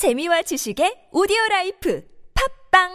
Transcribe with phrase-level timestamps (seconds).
[0.00, 2.02] 재미와 지식의 오디오 라이프
[2.72, 2.88] 팝빵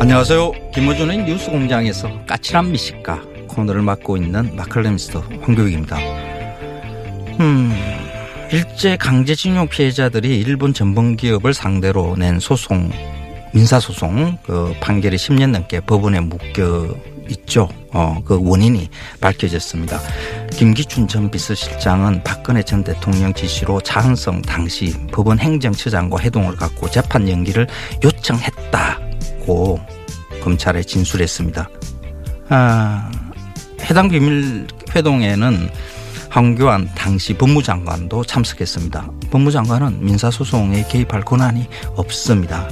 [0.00, 0.52] 안녕하세요.
[0.72, 6.27] 김호준의 뉴스공장에서 까칠한 미식가 코너를 맡고 있는 마클레미스터 황교익입니다.
[7.40, 7.72] 음,
[8.50, 12.90] 일제 강제징용 피해자들이 일본 전범기업을 상대로 낸 소송,
[13.52, 16.94] 민사소송 그 판결이 10년 넘게 법원에 묶여
[17.30, 17.68] 있죠.
[17.92, 18.88] 어, 그 원인이
[19.20, 20.00] 밝혀졌습니다.
[20.50, 27.66] 김기춘 전 비서실장은 박근혜 전 대통령 지시로 차은성 당시 법원 행정처장과 회동을 갖고 재판 연기를
[28.02, 29.78] 요청했다고
[30.42, 31.68] 검찰에 진술했습니다.
[32.48, 33.10] 아,
[33.82, 35.70] 해당 비밀 회동에는
[36.30, 39.10] 황교안 당시 법무장관도 참석했습니다.
[39.30, 42.68] 법무장관은 민사소송에 개입할 권한이 없습니다.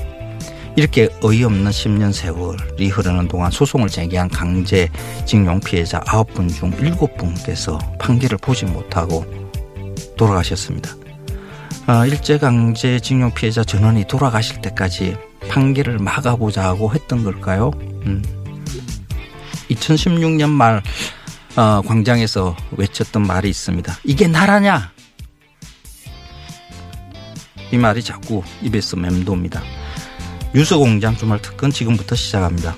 [0.76, 8.66] 이렇게 어이없는 10년 세월이 흐르는 동안 소송을 제기한 강제징용 피해자 9분 중 7분께서 판결을 보지
[8.66, 9.24] 못하고
[10.18, 10.90] 돌아가셨습니다.
[11.86, 15.16] 아, 일제강제징용 피해자 전원이 돌아가실 때까지
[15.48, 17.70] 판결을 막아보자고 했던 걸까요?
[18.04, 18.22] 음.
[19.70, 20.82] 2016년 말
[21.56, 23.96] 어, 광장에서 외쳤던 말이 있습니다.
[24.04, 24.92] 이게 나라냐?
[27.72, 29.62] 이 말이 자꾸 입에서 맴돕니다.
[30.54, 32.76] 유서공장 주말 특근 지금부터 시작합니다.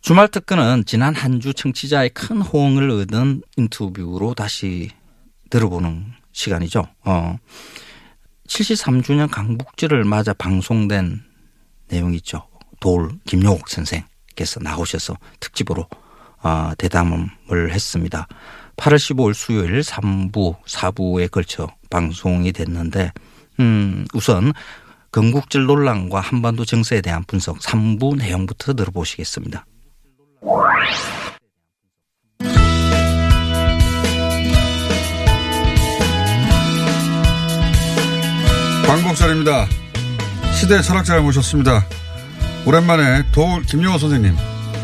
[0.00, 4.90] 주말 특근은 지난 한 주 청취자의 큰 호응을 얻은 인터뷰로 다시
[5.52, 6.86] 들어보는 시간이죠.
[7.04, 7.36] 어,
[8.48, 11.20] 73주년 강북지를 맞아 방송된
[11.88, 12.48] 내용이 있죠.
[12.80, 15.86] 돌 김용옥 선생께서 나오셔서 특집으로
[16.42, 17.28] 어, 대담을
[17.70, 18.26] 했습니다.
[18.76, 23.12] 8월 15일 수요일 3부, 4부에 걸쳐 방송이 됐는데
[23.60, 24.52] 음, 우선
[25.12, 29.66] 건국질 논란과 한반도 정세에 대한 분석 3부 내용부터 들어보시겠습니다.
[38.96, 39.66] 광복절입니다.
[40.54, 41.82] 시대 철학자를 모셨습니다.
[42.66, 44.36] 오랜만에 도울 김용호 선생님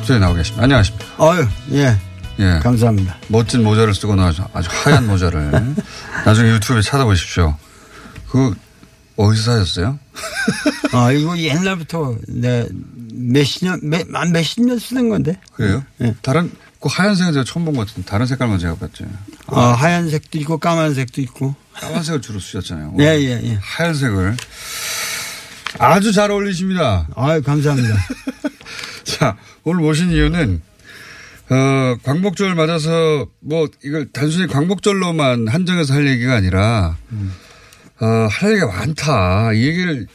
[0.06, 0.64] 저희 나오 계십니다.
[0.64, 1.04] 안녕하십니까.
[1.22, 1.94] 아유, 예.
[2.38, 2.58] 예.
[2.62, 3.18] 감사합니다.
[3.28, 5.50] 멋진 모자를 쓰고 나서 아주 하얀 모자를
[6.24, 7.54] 나중에 유튜브에 찾아보십시오.
[8.30, 8.54] 그
[9.16, 9.98] 어디서 사셨어요?
[10.92, 12.66] 아, 이거 옛날부터 내
[13.12, 15.38] 몇십 년, 몇, 한 몇십 년 쓰는 건데.
[15.52, 15.84] 그래요?
[16.00, 16.14] 예.
[16.22, 19.04] 다른 그 하얀색은 제가 처음 본 것 같은데 다른 색깔만 제가 봤죠.
[19.48, 21.54] 아, 하얀색도 있고 까만색도 있고.
[21.80, 22.94] 까만색을 주로 쓰셨잖아요.
[23.00, 23.58] 예, 예, 예.
[23.60, 24.36] 하얀색을
[25.78, 27.08] 아주 잘 어울리십니다.
[27.14, 27.94] 아유, 감사합니다.
[29.04, 30.60] 자, 오늘 모신 이유는,
[31.50, 36.96] 어, 광복절 맞아서 뭐 이걸 단순히 광복절로만 한정해서 할 얘기가 아니라,
[38.00, 39.52] 어, 할 얘기가 많다.
[39.52, 40.06] 이 얘기를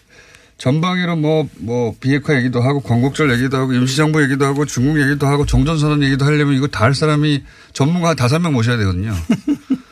[0.57, 5.45] 전방위로 뭐, 뭐, 비핵화 얘기도 하고, 광복절 얘기도 하고, 임시정부 얘기도 하고, 중국 얘기도 하고,
[5.45, 7.43] 종전선언 얘기도 하려면 이거 다 할 사람이
[7.73, 9.13] 전문가 한 다섯 명 모셔야 되거든요.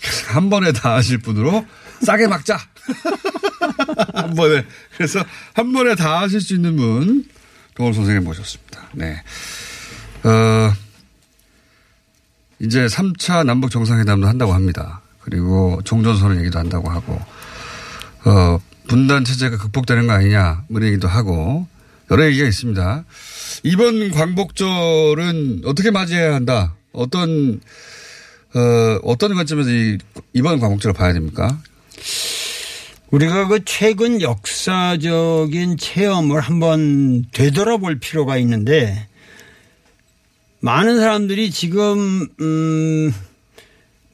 [0.28, 1.66] 한 번에 다 하실 분으로
[2.02, 2.58] 싸게 막자.
[4.14, 4.64] 한 번에.
[4.96, 7.24] 그래서 한 번에 다 하실 수 있는 분,
[7.74, 8.88] 동원 선생님 모셨습니다.
[8.94, 9.22] 네.
[10.24, 10.72] 어,
[12.60, 15.00] 이제 3차 남북 정상회담도 한다고 합니다.
[15.20, 17.20] 그리고 종전선언 얘기도 한다고 하고,
[18.24, 21.68] 어, 분단 체제가 극복되는 거 아니냐, 뭐 이런 얘기도 하고,
[22.10, 23.04] 여러 얘기가 있습니다.
[23.64, 26.74] 이번 광복절은 어떻게 맞이해야 한다?
[26.92, 27.60] 어떤,
[28.54, 29.98] 어, 어떤 관점에서 이,
[30.32, 31.58] 이번 광복절을 봐야 됩니까?
[33.10, 39.06] 우리가 그 최근 역사적인 체험을 한번 되돌아볼 필요가 있는데
[40.60, 43.14] 많은 사람들이 지금 음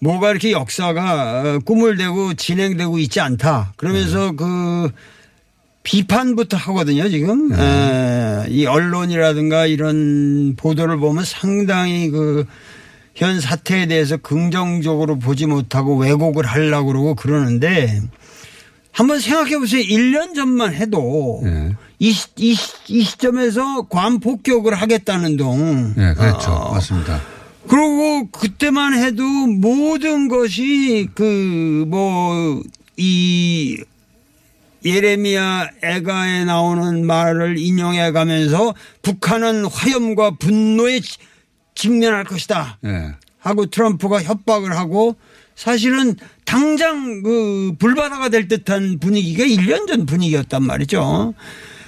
[0.00, 3.72] 뭐가 이렇게 역사가 꿈을 대고 진행되고 있지 않다.
[3.76, 4.90] 그러면서 그
[5.82, 7.52] 비판부터 하거든요, 지금.
[7.52, 12.46] 에, 이 언론이라든가 이런 보도를 보면 상당히 그
[13.14, 18.00] 현 사태에 대해서 긍정적으로 보지 못하고 왜곡을 하려고 그러고 그러는데
[18.92, 19.82] 한번 생각해 보세요.
[19.82, 21.72] 1년 전만 해도 네.
[21.98, 25.94] 이, 시- 이, 시- 이 시점에서 관 폭격을 하겠다는 동.
[25.96, 26.50] 네, 그렇죠.
[26.52, 27.20] 어, 맞습니다.
[27.66, 32.62] 그리고 그때만 해도 모든 것이 그 뭐
[32.96, 33.78] 이
[34.84, 41.16] 예레미야 애가에 나오는 말을 인용해 가면서 북한은 화염과 분노에 지-
[41.74, 42.78] 직면할 것이다.
[42.84, 43.14] 예.
[43.38, 45.16] 하고 트럼프가 협박을 하고
[45.54, 51.34] 사실은 당장 그 불바다가 될 듯한 분위기가 1년 전 분위기였단 말이죠.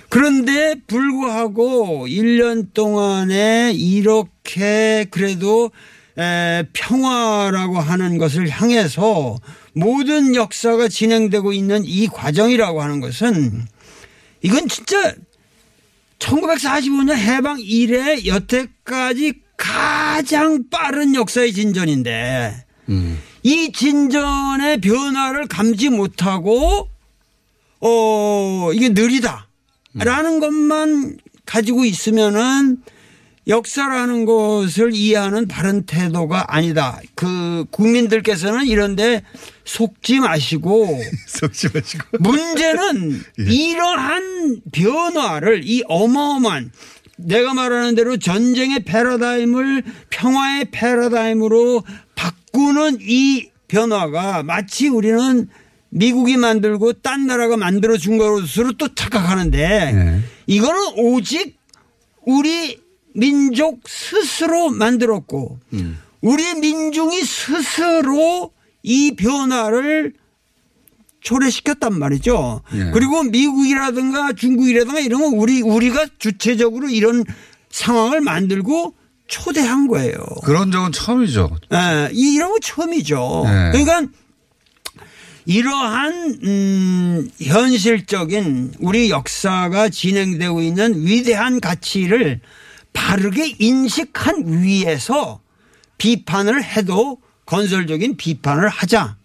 [0.08, 5.70] 그런데 불구하고 1년 동안에 이렇게 그래도
[6.18, 9.38] 에, 평화라고 하는 것을 향해서
[9.74, 13.66] 모든 역사가 진행되고 있는 이 과정이라고 하는 것은
[14.42, 15.14] 이건 진짜
[16.18, 23.18] 1945년 해방 이래 여태까지 가장 빠른 역사의 진전인데 음.
[23.42, 26.88] 이 진전의 변화를 감지 못하고
[27.80, 32.82] 어 이게 느리다라는 것만 가지고 있으면은
[33.48, 37.00] 역사라는 것을 이해하는 바른 태도가 아니다.
[37.14, 39.22] 그 국민들께서는 이런데
[39.64, 42.04] 속지 마시고 속지 마시고.
[42.18, 46.72] 문제는 이러한 변화를 이 어마어마한
[47.16, 51.82] 내가 말하는 대로 전쟁의 패러다임을 평화의 패러다임으로
[52.14, 55.48] 바꾸는 이 변화가 마치 우리는
[55.88, 60.20] 미국이 만들고 딴 나라가 만들어 준 것으로 또 착각하는데 네.
[60.46, 61.58] 이거는 오직
[62.24, 62.78] 우리
[63.14, 65.58] 민족 스스로 만들었고
[66.20, 68.52] 우리 민중이 스스로
[68.82, 70.12] 이 변화를
[71.26, 72.62] 초래시켰단 말이죠.
[72.74, 72.90] 예.
[72.92, 77.24] 그리고 미국이라든가 중국이라든가 이런 건 우리 우리가 주체적으로 이런
[77.70, 78.94] 상황을 만들고
[79.26, 80.16] 초대한 거예요.
[80.44, 81.50] 그런 적은 처음이죠.
[81.72, 83.42] 예, 이- 이런 거 처음이죠.
[83.44, 83.70] 네.
[83.72, 84.02] 그러니까
[85.46, 92.40] 이러한 음, 현실적인 우리 역사가 진행되고 있는 위대한 가치를
[92.92, 95.40] 바르게 인식한 위에서
[95.98, 99.16] 비판을 해도 건설적인 비판을 하자.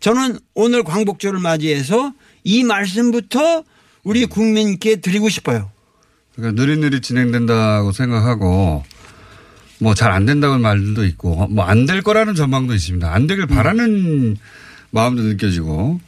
[0.00, 2.12] 저는 오늘 광복절을 맞이해서
[2.44, 3.64] 이 말씀부터
[4.04, 5.70] 우리 국민께 드리고 싶어요.
[6.34, 8.84] 그러니까 느릿느릿 진행된다고 생각하고
[9.80, 13.12] 뭐 잘 안 된다는 말들도 있고 뭐 안 될 거라는 전망도 있습니다.
[13.12, 14.36] 안 되길 바라는
[14.90, 16.00] 마음도 느껴지고.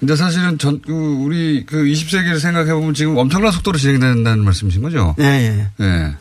[0.00, 5.14] 근데 사실은 전, 그 우리 그 20세기를 생각해 보면 지금 엄청난 속도로 진행된다는 말씀이신 거죠?
[5.16, 5.66] 네.
[5.80, 6.14] 예.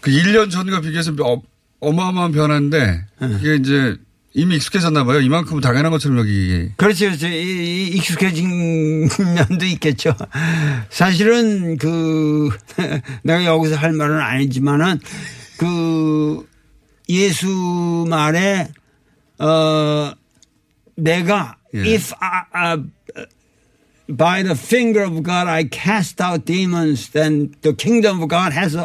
[0.00, 1.42] 그 1년 전과 비교해서 어,
[1.80, 3.96] 어마어마한 변화인데 그게 이제
[4.32, 5.20] 이미 익숙해졌나 봐요.
[5.20, 6.70] 이만큼은 당연한 것처럼 여기.
[6.76, 7.06] 그렇죠.
[7.06, 7.26] 그렇죠.
[7.26, 10.14] 이- 이- 익숙해진 면도 있겠죠.
[10.88, 12.50] 사실은 그
[13.24, 15.00] 내가 여기서 할 말은 아니지만은
[15.58, 16.46] 그
[17.08, 18.68] 예수 말에
[19.40, 20.12] 어
[20.96, 21.80] 내가 예.
[21.94, 22.82] if I, uh,
[24.08, 28.76] by the finger of God I cast out demons then the kingdom of God has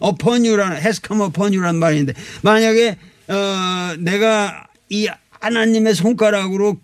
[0.00, 2.12] upon you라는 has come upon you라는 말인데
[2.42, 2.96] 만약에
[3.28, 5.08] 어 내가 이
[5.40, 6.78] 하나님의 손가락으로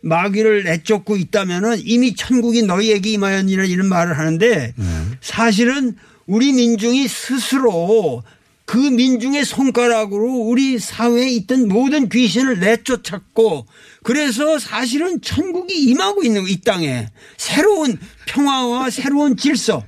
[0.00, 4.72] 마귀를 내쫓고 있다면은 이미 천국이 너희에게 임하였니라 이런 말을 하는데
[5.20, 5.96] 사실은
[6.26, 8.22] 우리 민중이 스스로
[8.64, 13.66] 그 민중의 손가락으로 우리 사회에 있던 모든 귀신을 내쫓았고
[14.02, 17.08] 그래서 사실은 천국이 임하고 있는 거, 이 땅에
[17.38, 19.82] 새로운 평화와 새로운 질서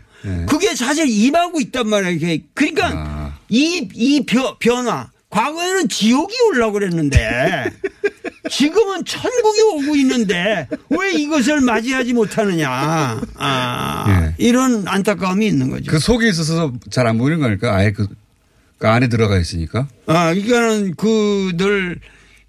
[0.49, 2.39] 그게 사실 임하고 있단 말이에요.
[2.55, 3.39] 그러니까 아.
[3.49, 7.71] 이, 이 변- 변화 과거에는 지옥이 오려고 그랬는데
[8.51, 13.21] 지금은 천국이 오고 있는데 왜 이것을 맞이하지 못하느냐.
[13.37, 14.35] 아, 예.
[14.39, 15.91] 이런 안타까움이 있는 거죠.
[15.91, 18.09] 그 속에 있어서 잘 안 보이는 거니까 아예 그,
[18.79, 19.87] 그 안에 들어가 있으니까.
[20.07, 22.01] 아, 이거는 그늘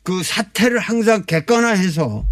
[0.04, 2.26] 그 사태를 항상 객관화해서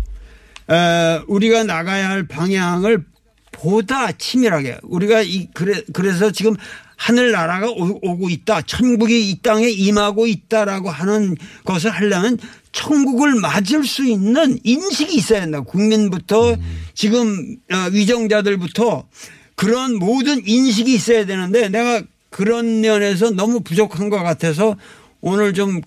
[0.71, 3.03] 에, 우리가 나가야 할 방향을
[3.51, 6.55] 보다 치밀하게 우리가 이 그래 그래서 지금
[6.99, 8.61] 하늘 나라가 오- 오고 있다.
[8.63, 12.37] 천국이 이 땅에 임하고 있다라고 하는 것을 하려면
[12.73, 15.61] 천국을 맞을 수 있는 인식이 있어야 된다.
[15.61, 16.57] 국민부터
[16.93, 19.07] 지금 어, 위정자들부터
[19.55, 24.75] 그런 모든 인식이 있어야 되는데 내가 그런 면에서 너무 부족한 것 같아서
[25.21, 25.81] 오늘 좀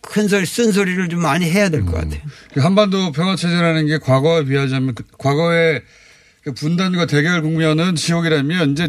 [0.00, 2.20] 큰 소리, 쓴 소리를 좀 많이 해야 될것 같아요.
[2.54, 5.82] 그 한반도 평화체제라는 게 과거에 비하자면 그 과거의
[6.44, 8.88] 그 분단과 대결 국면은 지옥이라면 이제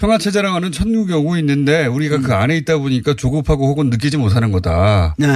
[0.00, 0.72] 평화체제라고 하는
[1.14, 5.14] 오고 있는데 우리가 그 안에 있다 보니까 조급하고 혹은 느끼지 못하는 거다.
[5.18, 5.26] 네.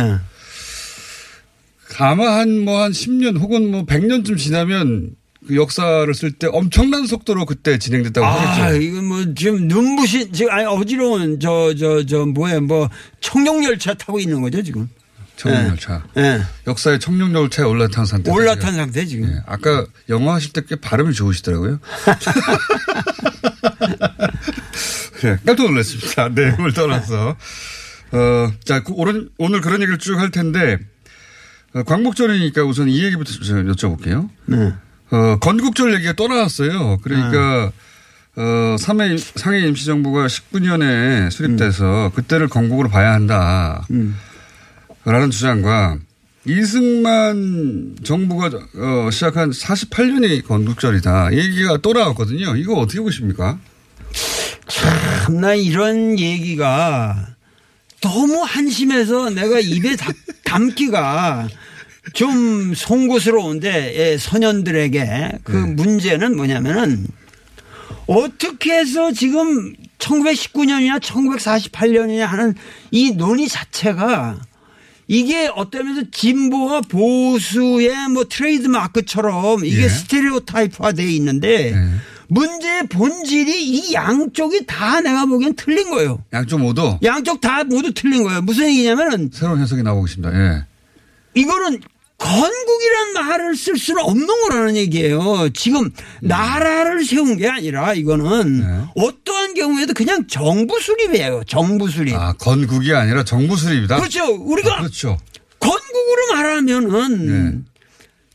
[1.98, 5.10] 아마 한 뭐 한 10년 혹은 뭐 100년쯤 지나면
[5.46, 8.80] 그 역사를 쓸 때 엄청난 속도로 그때 진행됐다고 아, 하겠죠.
[8.82, 12.88] 이거 뭐 지금 눈부신, 지금 아니 어지러운 저, 저, 저 뭐야, 뭐
[13.20, 14.88] 청룡 열차 타고 있는 거죠, 지금.
[15.36, 16.02] 청룡 열차.
[16.16, 16.40] 예.
[16.66, 18.30] 역사의 청룡 열차에 올라탄 상태.
[18.30, 19.28] 올라탄 상태 지금.
[19.28, 19.42] 예.
[19.46, 21.78] 아까 영어 하실 때 꽤 발음이 좋으시더라고요.
[25.24, 26.28] 네, 깜짝 놀랐습니다.
[26.34, 27.36] 내용을 떠나서.
[28.12, 30.78] 어, 자, 그 오늘, 오늘 그런 얘기를 쭉 할 텐데,
[31.74, 34.28] 어, 광복절이니까 우선 이 얘기부터 좀 여쭤볼게요.
[34.46, 34.72] 네.
[35.10, 36.98] 어, 건국절 얘기가 또 나왔어요.
[37.02, 37.72] 그러니까,
[38.36, 43.86] 어, 3회, 상해 임시정부가 19년에 수립돼서 그때를 건국으로 봐야 한다.
[45.04, 45.98] 라는 주장과
[46.46, 51.30] 이승만 정부가 어, 시작한 48년이 건국절이다.
[51.32, 52.56] 이 얘기가 또 나왔거든요.
[52.56, 53.58] 이거 어떻게 보십니까?
[54.68, 54.94] 참
[55.40, 57.28] 나 이런 얘기가
[58.00, 60.12] 너무 한심해서 내가 입에 담,
[60.44, 61.48] 담기가
[62.12, 67.06] 좀 송구스러운데 예, 소년들에게 그 문제는 뭐냐면은
[68.06, 72.54] 어떻게 해서 지금 1919년이나 1948년이냐 하는
[72.90, 74.38] 이 논의 자체가
[75.08, 79.88] 이게 어떤 면에서 진보와 보수의 뭐 트레이드 마크처럼 이게 예.
[79.88, 81.74] 스테레오 타입화 돼 있는데 예.
[82.28, 86.22] 문제의 본질이 이 양쪽이 다 내가 보기엔 틀린 거예요.
[86.32, 88.40] 양쪽 모두 양쪽 다 모두 틀린 거예요.
[88.42, 90.34] 무슨 얘기냐면은 새로운 해석이 나오고 있습니다.
[90.38, 90.64] 예.
[91.34, 91.80] 이거는
[92.16, 95.50] 건국이란 말을 쓸 수는 없는 거라는 얘기예요.
[95.52, 95.90] 지금
[96.22, 98.84] 나라를 세운 게 아니라 이거는 네.
[98.94, 101.42] 어떠한 경우에도 그냥 정부 수립이에요.
[101.46, 102.14] 정부 수립.
[102.14, 103.96] 아, 건국이 아니라 정부 수립이다.
[103.96, 104.24] 그렇죠.
[104.32, 105.18] 우리가 아, 그렇죠.
[105.58, 107.58] 건국으로 말하면은 네.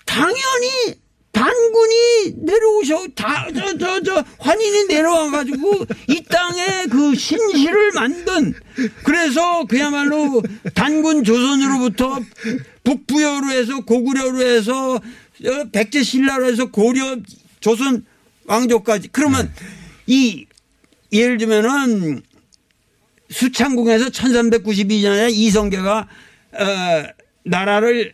[0.05, 0.98] 당연히
[1.39, 3.07] 단군이 내려오셔.
[3.15, 8.53] 다저 저 저 환인이 내려와 가지고 이 땅에 그 신시를 만든.
[9.03, 10.41] 그래서 그야말로
[10.73, 12.19] 단군 조선으로부터
[12.83, 17.17] 북부여로 해서 고구려로 해서 어, 백제 신라로 해서 고려
[17.61, 18.05] 조선
[18.45, 19.09] 왕조까지.
[19.13, 19.53] 그러면
[20.07, 20.45] 이
[21.13, 22.21] 예를 들면은
[23.29, 26.07] 수창궁에서 1392년에 이성계가
[26.51, 27.03] 어,
[27.43, 28.13] 나라를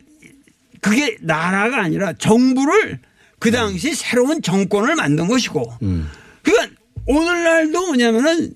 [0.82, 3.00] 그게 나라가 아니라 정부를
[3.46, 5.78] 그 당시 새로운 정권을 만든 것이고
[6.42, 6.76] 그러니까
[7.06, 8.56] 오늘날도 뭐냐면은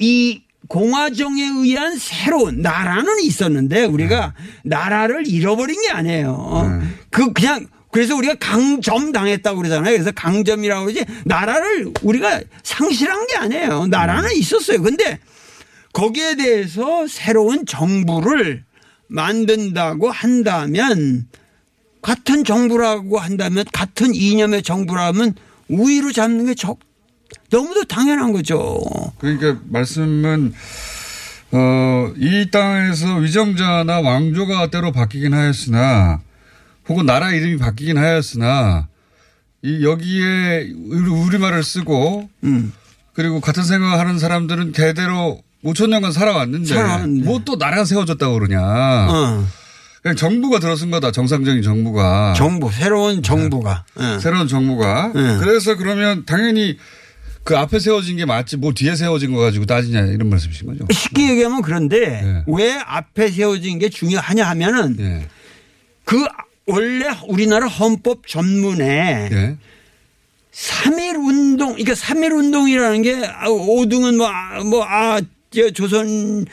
[0.00, 4.34] 이 공화정에 의한 새로운 나라는 있었는데 우리가
[4.64, 6.82] 나라를 잃어버린 게 아니에요.
[7.10, 9.92] 그 그냥 그래서 우리가 강점 당했다고 그러잖아요.
[9.92, 13.86] 그래서 강점이라고 그러지 나라를 우리가 상실한 게 아니에요.
[13.86, 14.82] 나라는 있었어요.
[14.82, 15.20] 근데
[15.92, 18.64] 거기에 대해서 새로운 정부를
[19.06, 21.28] 만든다고 한다면
[22.04, 25.34] 같은 정부라고 한다면 같은 이념의 정부라면
[25.70, 26.78] 우위로 잡는 게 적,
[27.50, 28.78] 너무도 당연한 거죠.
[29.18, 30.52] 그러니까 말씀은
[31.52, 36.20] 어, 이 땅에서 위정자나 왕조가 때로 바뀌긴 하였으나
[36.90, 38.88] 혹은 나라 이름이 바뀌긴 하였으나
[39.62, 42.72] 이 여기에 우리- 우리말을 쓰고 음.
[43.14, 47.24] 그리고 같은 생각하는 사람들은 대대로 5천 년간 살아왔는데 살아왔는데.
[47.26, 48.60] 뭐 또 나라가 세워졌다고 그러냐.
[48.60, 49.46] 어.
[50.04, 51.12] 그냥 정부가 들어선 거다.
[51.12, 52.34] 정상적인 정부가.
[52.36, 53.86] 정부, 새로운 정부가.
[53.98, 54.18] 예.
[54.20, 55.12] 새로운 정부가.
[55.14, 55.38] 네.
[55.38, 56.76] 그래서 그러면 당연히
[57.42, 60.86] 그 앞에 세워진 게 맞지 뭐 뒤에 세워진 거 가지고 따지냐 이런 말씀이신 거죠.
[60.92, 62.42] 쉽게 얘기하면 그런데 네.
[62.46, 65.26] 왜 앞에 세워진 게 중요하냐 하면은 예.
[66.04, 66.22] 그
[66.66, 69.56] 원래 우리나라 헌법 전문에 예.
[70.52, 75.26] 3.1 운동, 그러니까 3.1 운동이라는 게 5등은 뭐, 아, 뭐, 아, 저
[75.72, 76.44] 조선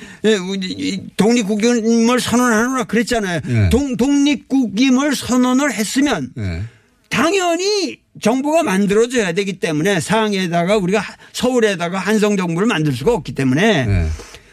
[1.17, 3.41] 독립국임을 선언하느라 그랬잖아요.
[3.47, 3.69] 예.
[3.69, 6.63] 동, 독립국임을 선언을 했으면 예.
[7.09, 13.85] 당연히 정부가 만들어져야 되기 때문에 상해에다가 우리가 하- 서울에다가 한성 정부를 만들 수가 없기 때문에
[13.87, 14.07] 예.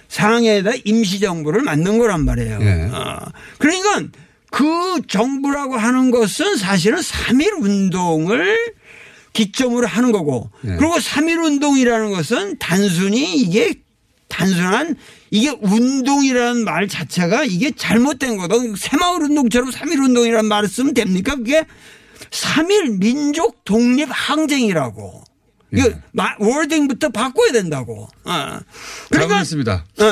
[0.09, 2.59] 상해에다 임시 정부를 만든 거란 말이에요.
[2.61, 2.89] 예.
[2.93, 3.19] 어.
[3.59, 4.03] 그러니까
[4.51, 8.57] 그 정부라고 하는 것은 사실은 3.1 운동을
[9.35, 10.77] 기점으로 하는 거고 예.
[10.79, 13.75] 그리고 3.1 운동이라는 것은 단순히 이게
[14.29, 14.97] 단순한
[15.31, 18.55] 이게 운동이라는 말 자체가 이게 잘못된 거다.
[18.77, 21.35] 새마을 운동처럼 3.1 운동이라는 말을 쓰면 됩니까?
[21.37, 21.65] 그게
[22.31, 25.25] 3.1 민족 독립 항쟁이라고.
[25.75, 28.09] 이거 마- 워딩부터 바꿔야 된다고.
[28.25, 28.59] 어.
[29.11, 29.85] 그러니까 잘못했습니다.
[30.01, 30.05] 예.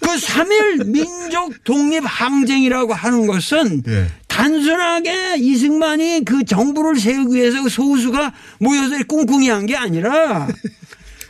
[0.00, 4.06] 그3.1 민족 독립 항쟁이라고 하는 것은 예.
[4.26, 10.48] 단순하게 이승만이 그 정부를 세우기 위해서 그 소수가 모여서 꿍꿍이 한 게 아니라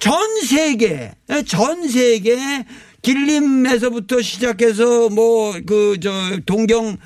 [0.00, 1.12] 전 세계,
[1.47, 2.64] 전 세계
[3.02, 6.11] 길림에서부터 시작해서 뭐 그 저
[6.47, 6.97] 동경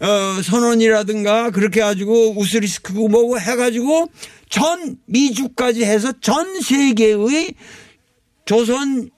[0.00, 4.08] 어 선언이라든가 그렇게 가지고 우스리스크고 뭐고 해가지고
[4.48, 7.54] 전 미주까지 해서 전 세계의
[8.44, 9.10] 조선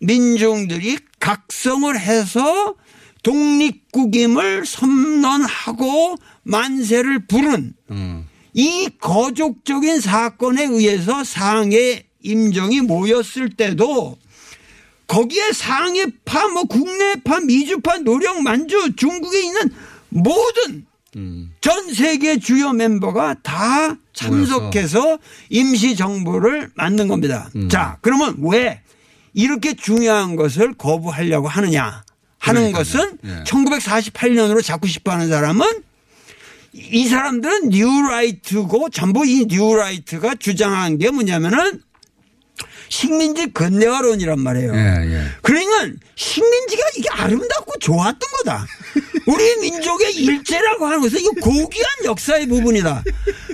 [0.00, 2.74] 민중들이 각성을 해서
[3.22, 8.26] 독립국임을 선언하고 만세를 부른 음.
[8.54, 14.18] 이 거족적인 사건에 의해서 상해 임정이 모였을 때도
[15.06, 19.70] 거기에 상해파, 뭐 국내파, 미주파, 노령, 만주, 중국에 있는
[20.08, 20.86] 모든
[21.60, 25.18] 전 세계 주요 멤버가 다 참석해서
[25.50, 27.50] 임시 정부를 만든 겁니다.
[27.68, 28.80] 자, 그러면 왜
[29.34, 32.04] 이렇게 중요한 것을 거부하려고 하느냐
[32.38, 32.82] 하는 그러니까요.
[32.82, 33.44] 것은 예.
[33.44, 35.66] 1948년으로 잡고 싶어 하는 사람은
[36.72, 41.82] 이 사람들은 뉴라이트고 전부 이 뉴라이트가 주장한 게 뭐냐면은
[42.92, 44.74] 식민지 근대화론이란 말이에요.
[44.74, 45.24] 예, 예.
[45.40, 48.66] 그러니까 식민지가 이게 아름답고 좋았던 거다.
[49.26, 53.02] 우리 민족의 일제라고 하는 것은 이 고귀한 역사의 부분이다.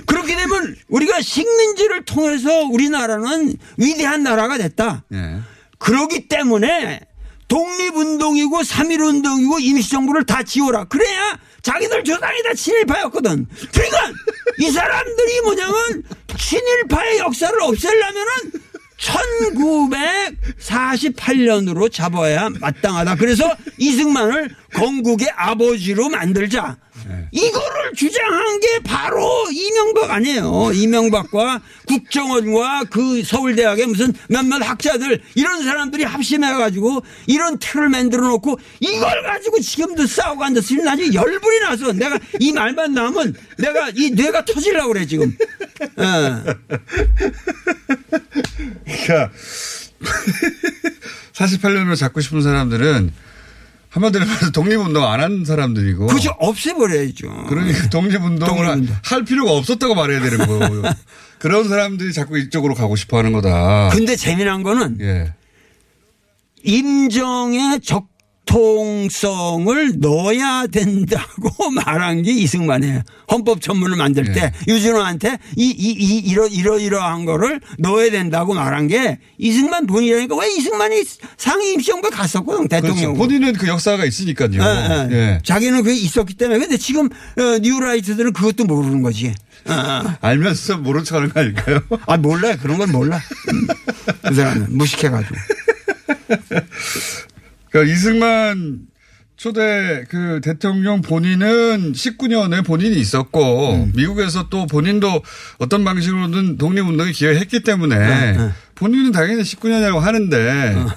[0.05, 5.05] 그렇게 되면 우리가 식민지를 통해서 우리나라는 위대한 나라가 됐다.
[5.13, 5.39] 예.
[5.77, 6.99] 그러기 때문에
[7.47, 10.83] 독립운동이고 3.1운동이고 임시정부를 다 지워라.
[10.83, 13.47] 그래야 자기들 조상이 다 친일파였거든.
[13.71, 14.11] 그러니까
[14.57, 16.03] 이 사람들이 뭐냐면
[16.37, 18.33] 친일파의 역사를 없애려면은
[18.99, 23.15] 1948년으로 잡아야 마땅하다.
[23.15, 26.77] 그래서 이승만을 건국의 아버지로 만들자.
[27.31, 30.71] 이거를 주장한 게 바로 이명박 아니에요.
[30.73, 39.23] 이명박과 국정원과 그 서울대학의 무슨 몇몇 학자들 이런 사람들이 합심해가지고 이런 틀을 만들어 놓고 이걸
[39.23, 44.93] 가지고 지금도 싸우고 앉았으니 나중에 열불이 나서 내가 이 말만 나오면 내가 이 뇌가 터질라고
[44.93, 45.35] 그래 지금.
[45.97, 46.43] 어.
[48.85, 49.31] 그러니까
[51.33, 53.11] 48년으로 잡고 싶은 사람들은
[53.89, 56.07] 한마디로 말해서 독립운동 안 한 사람들이고.
[56.07, 57.45] 그죠 없애버려야죠.
[57.49, 58.95] 그러니까 독립운동을 독립운동.
[59.03, 60.83] 할 필요가 없었다고 말해야 되는 거예요.
[61.39, 63.89] 그런 사람들이 자꾸 이쪽으로 가고 싶어 하는 거다.
[63.91, 65.33] 근데 재미난 거는 예.
[66.63, 68.08] 임정의 적
[68.49, 73.03] 통성을 넣어야 된다고 말한 게 이승만이에요.
[73.31, 78.87] 헌법 전문을 만들 때 유진호한테 이, 이, 이, 이러, 이러, 이러한 거를 넣어야 된다고 말한
[78.87, 81.03] 게 이승만 본인이라니까 왜 이승만이
[81.73, 82.87] 임시정부에 갔었거든, 그렇죠.
[82.87, 83.13] 대통령.
[83.13, 84.49] 본인은 그 역사가 있으니까요.
[84.53, 85.15] 예, 예.
[85.15, 85.39] 예.
[85.43, 86.59] 자기는 그게 있었기 때문에.
[86.59, 89.31] 근데 지금 어, 뉴라이트들은 그것도 모르는 거지.
[89.67, 90.15] 어, 어.
[90.21, 91.81] 알면서 모른 척 하는 거 아닐까요?
[92.07, 92.55] 아, 몰라요.
[92.59, 93.21] 그런 건 몰라.
[93.53, 93.67] 음.
[94.27, 95.35] 그 사람은 무식해가지고.
[97.69, 98.87] 그러니까 이승만
[99.39, 103.91] 초대 그 대통령 본인은 19년에 본인이 있었고 음.
[103.95, 105.23] 미국에서 또 본인도
[105.59, 108.51] 어떤 방식으로든 독립운동에 기여했기 때문에 네.
[108.75, 110.87] 본인은 당연히 19년이라고 하는데 어.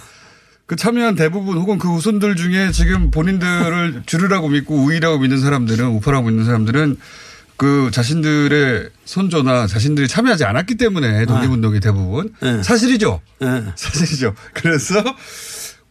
[0.67, 6.27] 그 참여한 대부분 혹은 그 후손들 중에 지금 본인들을 주류라고 믿고 우위라고 믿는 사람들은 우파라고
[6.29, 6.97] 믿는 사람들은
[7.57, 12.61] 그 자신들의 손조나 자신들이 참여하지 않았기 때문에 독립운동이 대부분 네.
[12.61, 13.21] 사실이죠.
[13.43, 13.63] 예.
[13.77, 14.35] 사실이죠.
[14.53, 14.95] 그래서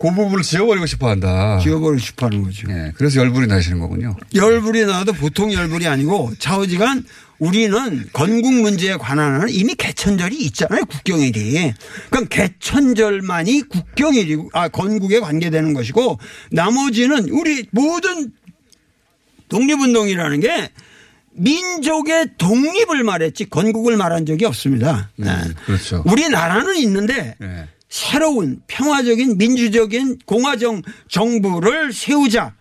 [0.01, 1.59] 그 부분을 지워버리고 싶어 한다.
[1.61, 2.67] 지워버리고 싶어 하는 거죠.
[2.71, 4.15] 예, 그래서 열불이 나시는 거군요.
[4.33, 7.05] 열불이 나도 보통 열불이 아니고 차오지간
[7.37, 10.85] 우리는 건국 문제에 관한 한 이미 개천절이 있잖아요.
[10.85, 11.73] 국경일이.
[12.09, 16.19] 그럼 개천절만이 국경일이고 아 건국에 관계되는 것이고
[16.51, 18.31] 나머지는 우리 모든
[19.49, 20.69] 독립운동이라는 게
[21.33, 25.11] 민족의 독립을 말했지 건국을 말한 적이 없습니다.
[25.15, 25.29] 네.
[25.65, 26.03] 그렇죠.
[26.05, 27.67] 우리나라는 있는데 예.
[27.91, 32.53] 새로운 평화적인 민주적인 공화정 정부를 세우자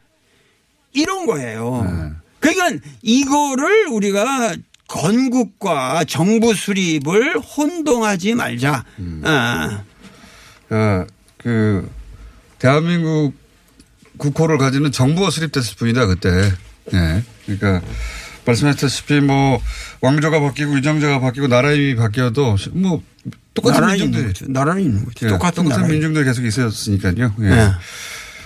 [0.93, 2.15] 이런 거예요.
[2.41, 4.57] 그러니까 이거를 우리가
[4.89, 8.85] 건국과 정부 수립을 혼동하지 말자.
[9.23, 9.85] 아.
[10.71, 11.07] 어,
[11.39, 11.89] 그,
[12.59, 13.33] 대한민국
[14.17, 16.29] 국호를 가지는 정부가 수립됐을 뿐이다, 그때.
[16.93, 17.23] 예.
[17.47, 17.81] 그러니까,
[18.47, 19.61] 말씀하셨다시피 뭐,
[20.01, 23.03] 왕조가 바뀌고 위정자가 바뀌고 나라 이름이 바뀌어도 뭐,
[23.55, 24.27] 똑같은 있는 민중들.
[24.29, 24.47] 거죠.
[24.49, 25.27] 나라는 있는 거죠.
[25.27, 25.87] 예, 똑같은 나라.
[25.87, 27.35] 민중들 계속 있었으니까요.
[27.41, 27.49] 예.
[27.49, 27.71] 네.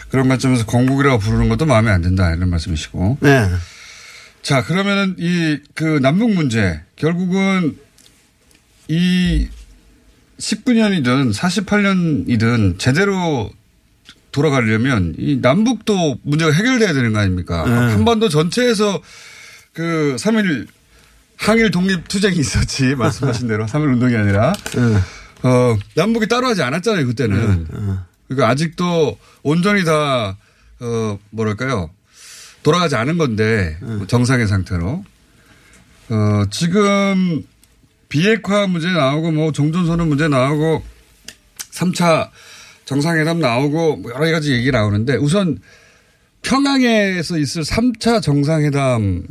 [0.08, 3.18] 그런 관점에서 건국이라고 부르는 것도 마음에 안 든다, 이런 말씀이시고.
[3.20, 3.48] 네.
[4.42, 7.76] 자, 그러면은 이 그 남북 문제 결국은
[8.88, 9.48] 이
[10.38, 13.50] 19년이든 48년이든 제대로
[14.32, 17.64] 돌아가려면 이 남북도 문제가 해결돼야 되는 거 아닙니까?
[17.92, 19.00] 한반도 전체에서
[19.72, 20.66] 그 3일
[21.36, 22.94] 항일 독립 투쟁이 있었지.
[22.96, 24.52] 말씀하신 대로 3일 운동이 아니라.
[25.42, 27.66] 어 남북이 따로 하지 않았잖아요 그때는.
[28.28, 30.36] 그러니까 아직도 온전히 다
[30.80, 31.88] 어 뭐랄까요.
[32.62, 35.04] 돌아가지 않은 건데 정상의 상태로.
[36.10, 37.44] 어 지금
[38.08, 40.82] 비핵화 문제 나오고 뭐 종전선언 문제 나오고
[41.72, 42.30] 3차
[42.84, 45.58] 정상회담 나오고 뭐 여러 가지 얘기 나오는데 우선
[46.42, 49.22] 평양에서 있을 3차 정상회담에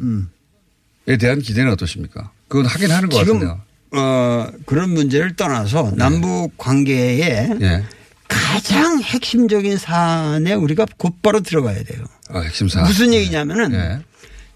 [1.19, 2.31] 대한 기대는 어떠십니까?
[2.47, 3.61] 그건 하긴 하는 것 지금 같은데요.
[3.91, 7.83] 어, 그런 문제를 떠나서 남북 관계에 예.
[8.27, 12.03] 가장 핵심적인 사안에 우리가 곧바로 들어가야 돼요.
[12.29, 12.81] 아, 핵심사.
[12.81, 13.99] 무슨 얘기냐면은 예.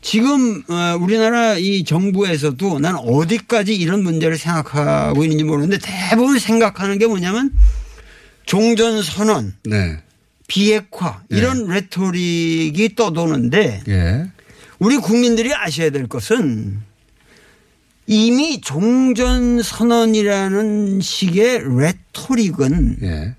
[0.02, 7.08] 지금 어, 우리나라 이 정부에서도 난 어디까지 이런 문제를 생각하고 있는지 모르는데 대부분 생각하는 게
[7.08, 7.52] 뭐냐면
[8.46, 9.98] 종전 선언, 네.
[10.48, 14.28] 비핵화 이런 레토릭이 떠도는데 예.
[14.80, 16.80] 우리 국민들이 아셔야 될 것은
[18.06, 23.36] 이미 종전 선언이라는 식의 레토릭은 예.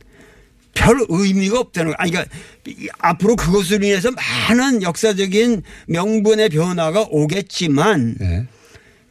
[0.74, 1.96] 별 의미가 없다는 거.
[1.98, 2.34] 아니, 그러니까
[2.66, 8.46] 이- 앞으로 그것으로 인해서 많은 역사적인 명분의 변화가 오겠지만 예.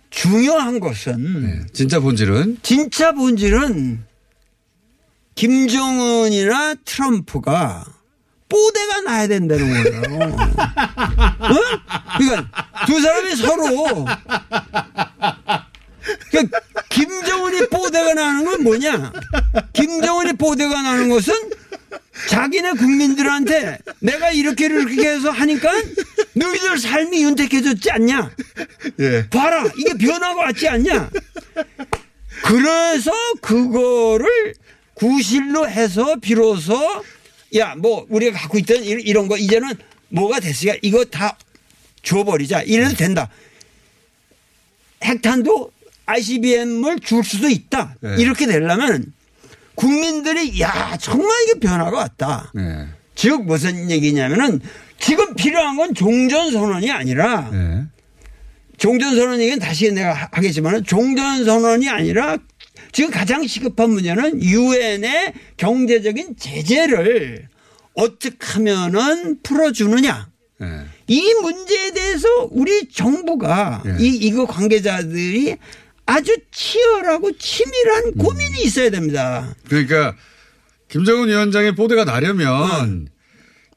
[0.10, 1.66] 중요한 것은 예.
[1.74, 4.06] 진짜 본질은 진짜 본질은
[5.36, 7.86] 김정은이나 트럼프가
[8.50, 10.02] 뽀대가 나야 된다는 거예요.
[11.40, 11.56] 어?
[12.18, 12.50] 그러니까
[12.86, 14.06] 두 사람이 서로
[16.32, 19.12] 그러니까 김정은이 뽀대가 나는 건 뭐냐?
[19.74, 21.34] 김정은이 뽀대가 나는 것은
[22.30, 25.70] 자기네 국민들한테 내가 이렇게 이렇게 해서 하니까
[26.34, 28.32] 너희들 삶이 윤택해졌지 않냐?
[29.00, 29.30] 예.
[29.30, 31.10] 봐라 이게 변화가 왔지 않냐?
[32.44, 34.54] 그래서 그거를
[34.94, 36.76] 구실로 해서 비로소
[37.56, 39.74] 야 뭐 우리가 갖고 있던 이- 이런 거 이제는
[40.10, 41.38] 뭐가 됐으니까 이거 다
[42.04, 43.30] 줘버리자 이래도 된다.
[45.04, 45.72] 핵탄도
[46.06, 47.96] ICBM을 줄 수도 있다.
[48.02, 48.16] 네.
[48.20, 49.14] 이렇게 되려면
[49.76, 52.52] 국민들이 야 정말 이게 변화가 왔다.
[52.56, 52.88] 네.
[53.16, 54.60] 즉 무슨 얘기냐면은
[55.00, 57.84] 지금 필요한 건 종전선언이 아니라 네.
[58.78, 62.38] 종전선언 얘기는 다시 내가 하- 하겠지만 종전선언이 아니라
[62.98, 67.48] 지금 가장 시급한 문제는 유엔의 경제적인 제재를
[67.94, 70.28] 어떻게 하면은 풀어주느냐.
[70.60, 70.68] 네.
[71.06, 74.04] 이 문제에 대해서 우리 정부가 예.
[74.04, 75.58] 이 이거 관계자들이
[76.08, 79.54] 아주 치열하고 치밀한 고민이 있어야 됩니다.
[79.70, 80.16] 그러니까
[80.90, 83.10] 김정은 위원장의 뽀대가 나려면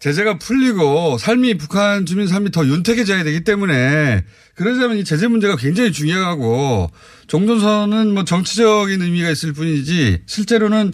[0.01, 5.93] 제재가 풀리고 삶이 북한 주민 삶이 더 윤택해져야 되기 때문에 그러자면 이 제재 문제가 굉장히
[5.93, 6.91] 중요하고
[7.27, 10.93] 종전선은 뭐 정치적인 의미가 있을 뿐이지 실제로는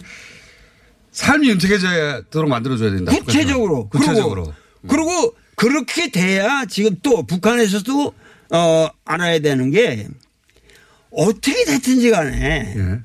[1.11, 3.13] 삶이 윤택해져야도록 만들어줘야 된다.
[3.25, 3.87] 구체적으로.
[3.87, 4.53] 구체적으로.
[4.87, 8.13] 그리고, 그리고 그렇게 돼야 지금 또 북한에서도
[8.51, 10.07] 어, 알아야 되는 게
[11.11, 12.99] 어떻게 됐든지 간에 예.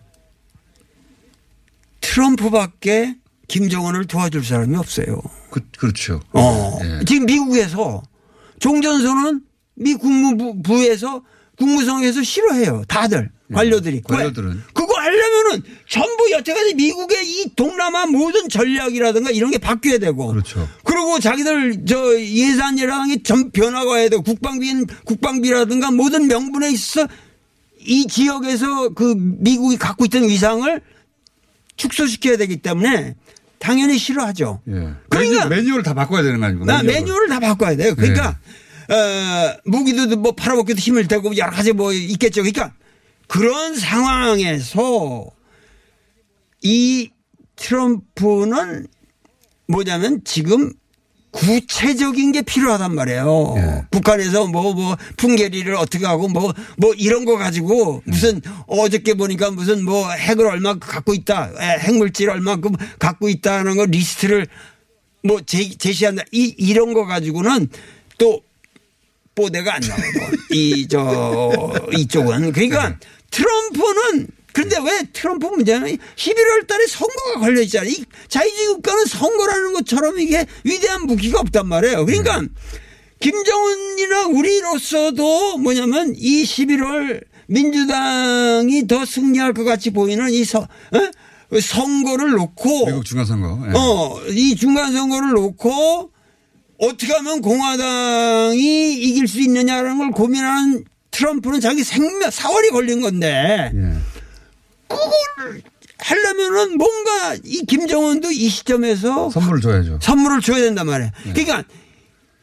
[2.01, 3.15] 트럼프밖에
[3.47, 5.23] 김정은을 도와줄 사람이 없어요.
[5.53, 6.21] 그, 그렇죠.
[6.33, 6.79] 어.
[6.83, 7.05] 예.
[7.05, 8.03] 지금 미국에서
[8.59, 9.43] 종전선언
[9.75, 11.23] 미 국무부에서
[11.59, 12.83] 국무성에서 싫어해요.
[12.88, 13.97] 다들 관료들이.
[13.97, 14.01] 예.
[14.01, 14.49] 관료들은.
[14.51, 14.57] 왜?
[14.73, 20.29] 그거 하려면은 전부 여태까지 미국의 이 동남아 모든 전략이라든가 이런 게 바뀌어야 되고.
[20.29, 20.67] 그렇죠.
[20.85, 27.07] 그리고 자기들 저 예산이라는 게 전 변화가 해야 되고 국방비는 국방비라든가 모든 명분에 있어
[27.79, 30.81] 이 지역에서 그 미국이 갖고 있던 위상을
[31.77, 33.17] 축소시켜야 되기 때문에
[33.62, 34.61] 당연히 싫어하죠.
[34.66, 34.72] 예.
[35.09, 36.64] 그러니까- 매뉴, 매뉴얼을 다 바꿔야 되는 거.
[36.64, 37.94] 나 매뉴얼을 다 바꿔야 돼요.
[37.94, 38.31] 그러니까
[38.90, 42.42] 어, 무기도 뭐 팔아먹기도 힘을 대고 여러 가지 뭐 있겠죠.
[42.42, 42.75] 그러니까
[43.29, 45.27] 그런 상황에서
[46.62, 47.11] 이
[47.55, 48.88] 트럼프는
[49.68, 50.72] 뭐냐면 지금
[51.33, 53.55] 구체적인 게 필요하단 말이에요.
[53.57, 53.83] 예.
[53.90, 59.85] 북한에서 뭐, 뭐, 풍계리를 어떻게 하고 뭐, 뭐 이런 거 가지고 무슨 어저께 보니까 무슨
[59.85, 61.51] 뭐 핵을 얼마 갖고 있다.
[61.59, 64.47] 에, 핵물질 얼마큼 갖고 있다는 거 리스트를
[65.25, 66.23] 뭐 제, 제시한다.
[66.33, 67.68] 이, 이런 거 가지고는
[68.18, 68.42] 또
[69.35, 72.53] 뽀대가 안 나오고 이, 저, 이쪽은.
[72.53, 72.97] 그러니까
[73.31, 77.91] 트럼프는 그런데 왜 트럼프 문제는 11월 달에 선거가 걸려 있잖아요.
[77.91, 82.05] 이 자유주의 국가는 선거라는 것처럼 이게 위대한 무기가 없단 말이에요.
[82.05, 82.43] 그러니까
[83.21, 91.61] 김정은이나 우리로서도 뭐냐면 이 11월 민주당이 더 승리할 것 같이 보이는 이 서, 어?
[91.61, 93.69] 선거를 놓고 미국 중간선거.
[93.69, 93.73] 예.
[93.77, 96.11] 어, 이 중간 선거를 놓고
[96.79, 104.12] 어떻게 하면 공화당이 이길 수 있느냐라는 걸 고민하는 트럼프는 자기 생명 사월이 걸린 건데 예.
[104.96, 105.62] 그걸
[105.98, 109.98] 하려면은 뭔가 이 김정은도 이 시점에서 선물을 줘야죠.
[110.02, 111.11] 선물을 줘야 된단 말이에요.
[111.33, 111.64] 그러니까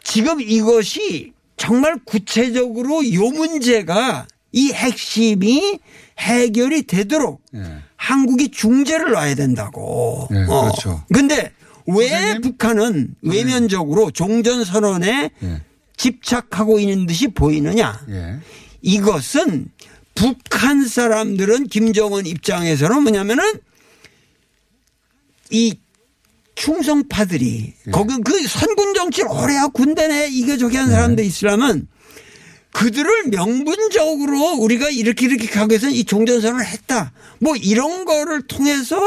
[0.04, 5.80] 지금 이것이 정말 구체적으로 요 문제가 이 핵심이
[6.18, 7.84] 해결이 되도록 예.
[7.98, 10.28] 한국이 중재를 놔야 된다고.
[10.32, 11.04] 네, 그렇죠.
[11.14, 11.52] 근데
[11.86, 12.42] 왜 선생님?
[12.42, 15.62] 북한은 외면적으로 종전선언에 예.
[15.98, 18.00] 집착하고 있는 듯이 보이느냐.
[18.10, 18.40] 예.
[18.82, 19.68] 이것은
[20.20, 23.42] 북한 사람들은 김정은 입장에서는 뭐냐면은
[25.50, 25.78] 이
[26.56, 27.92] 충성파들이 예.
[27.92, 30.78] 거기 그 선군 정치를 오래 하고 군대 내 이게 네.
[30.78, 31.88] 한 사람들 있으려면
[32.74, 37.14] 그들을 명분적으로 우리가 이렇게 이렇게 가기 위해서는 이 종전선언을 했다.
[37.40, 39.00] 뭐 이런 거를 통해서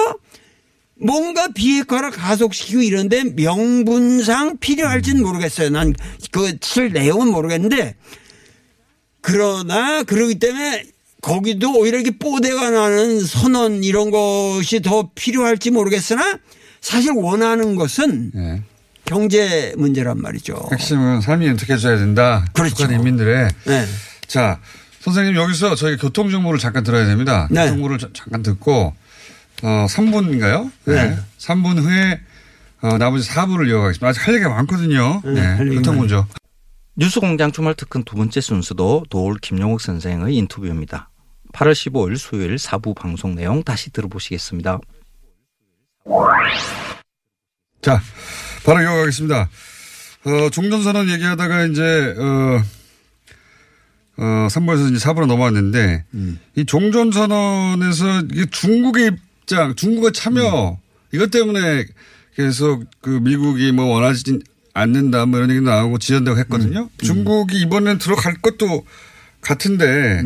[0.95, 5.69] 뭔가 비핵화를 가속시키고 이런데 명분상 필요할지는 모르겠어요.
[5.69, 7.97] 난그칠 내용은 모르겠는데
[9.21, 10.85] 그러나 그러기 때문에
[11.23, 16.39] 거기도 오히려 이렇게 뽀대가 나는 선언 이런 것이 더 필요할지 모르겠으나
[16.81, 18.63] 사실 원하는 것은 예.
[19.05, 20.69] 경제 문제란 말이죠.
[20.73, 22.45] 핵심은 삶이 윤택해져야 된다.
[22.53, 22.75] 그렇죠.
[22.77, 23.49] 북한 인민들의.
[23.67, 23.87] 네.
[24.27, 24.59] 자,
[25.01, 27.47] 선생님 여기서 저희 교통 정보를 잠깐 들어야 됩니다.
[27.51, 27.63] 네.
[27.63, 28.93] 교통 정보를 자- 잠깐 듣고
[29.63, 30.71] 어 3분인가요?
[30.87, 31.17] 네.
[31.39, 32.21] 3분 후에
[32.83, 34.09] 어, 나머지 4부를 이어가겠습니다.
[34.09, 35.23] 아직 할 얘기가 많거든요.
[35.25, 35.41] 네, 네.
[35.41, 36.27] 할 얘기가 교통 먼저.
[36.97, 41.11] 뉴스공장 주말 특근 두 번째 순서도 도올 김용욱 선생의 인터뷰입니다.
[41.53, 44.79] 8월 15일 수요일 4부 방송 내용 다시 들어보시겠습니다.
[47.83, 48.01] 자,
[48.65, 49.49] 바로 이어가겠습니다.
[50.25, 52.63] 어, 종전선언 얘기하다가 이제, 어,
[54.19, 56.05] 어, 3부에서 이제 4부로 넘어왔는데,
[56.57, 60.79] 이 종전선언에서 이게 중국의 입장, 중국의 참여,
[61.13, 61.85] 이것 때문에
[62.37, 64.39] 계속 그 미국이 뭐 원하지
[64.75, 66.89] 않는다 뭐 이런 얘기 나오고 지연되고 했거든요.
[66.99, 68.87] 중국이 이번엔 들어갈 것도
[69.41, 70.23] 같은데,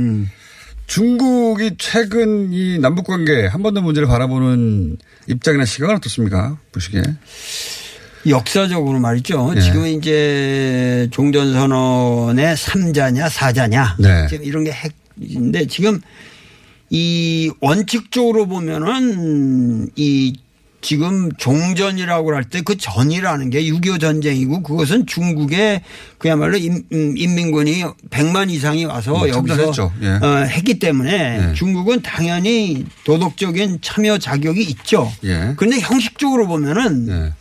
[0.87, 4.97] 중국이 최근 이 남북 관계 한번더 문제를 바라보는
[5.27, 6.59] 입장이나 시각은 어떻습니까?
[6.73, 7.03] 보시기에.
[8.29, 9.53] 역사적으로 말이죠.
[9.57, 9.61] 예.
[9.61, 14.27] 지금 이제 종전선언의 3자냐 4자냐 네.
[14.29, 16.01] 지금 이런 게 핵인데 지금
[16.91, 20.35] 이 원칙적으로 보면은 이
[20.87, 25.83] 지금 종전이라고 할 때 그 전이라는 게 6.25 전쟁이고 그것은 중국의
[26.19, 29.91] 그야말로 인, 음, 인민군이 100만 이상이 와서 뭐 여기서.
[30.03, 30.07] 예.
[30.25, 31.55] 어, 했기 때문에 예.
[31.55, 35.13] 중국은 당연히 도덕적인 참여 자격이 있죠.
[35.25, 35.55] 예.
[35.57, 37.33] 그런데 형식적으로 보면은 네.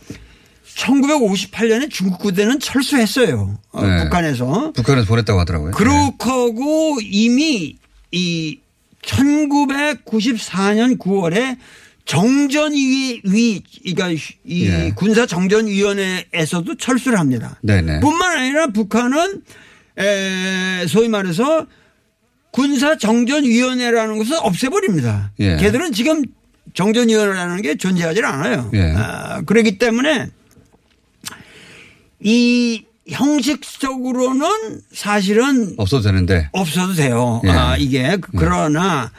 [0.76, 3.56] 1958년에 중국 부대는 철수했어요.
[3.70, 4.02] 어, 네.
[4.04, 4.72] 북한에서.
[4.72, 5.70] 북한에서 보냈다고 하더라고요.
[5.70, 5.76] 네.
[5.76, 7.76] 그렇고 이미
[8.10, 8.58] 이
[9.02, 11.56] 1994년 9월에
[12.06, 14.92] 정전위 위 그러니까 이 예.
[14.94, 17.58] 군사 정전 위원회에서도 철수를 합니다.
[17.62, 18.00] 네네.
[18.00, 19.42] 뿐만 아니라 북한은
[19.98, 21.66] 에 소위 말해서
[22.52, 25.32] 군사 정전 위원회라는 것을 없애버립니다.
[25.40, 25.56] 예.
[25.56, 26.22] 걔들은 지금
[26.74, 28.70] 정전 위원회라는 게 존재하지 않아요.
[28.74, 28.94] 예.
[28.96, 30.28] 아, 그렇기 때문에
[32.20, 36.48] 이 형식적으로는 사실은 없어도 되는데.
[36.52, 37.40] 없어도 돼요.
[37.44, 37.50] 예.
[37.50, 38.16] 아, 이게.
[38.36, 39.10] 그러나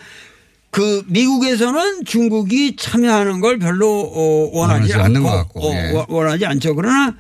[0.78, 5.92] 그 미국에서는 중국이 참여하는 걸 별로 어, 원하지 원하지 않는 않고, 것 같고, 어, 예.
[5.92, 6.76] 원- 원하지 않죠.
[6.76, 7.16] 그러나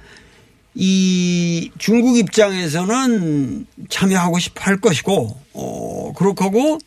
[0.76, 6.78] 이 중국 입장에서는 참여하고 싶어 할 것이고 어, 그렇고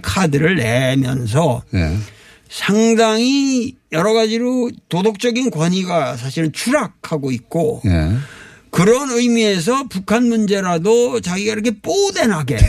[0.00, 1.98] 카드를 내면서 예.
[2.48, 8.16] 상당히 여러 가지로 도덕적인 권위가 사실은 추락하고 있고 예.
[8.70, 12.60] 그런 의미에서 북한 문제라도 자기가 이렇게 뽀대나게 에,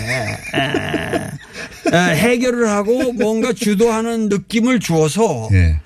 [1.93, 5.79] 에, 해결을 하고 뭔가 주도하는 느낌을 주어서 예.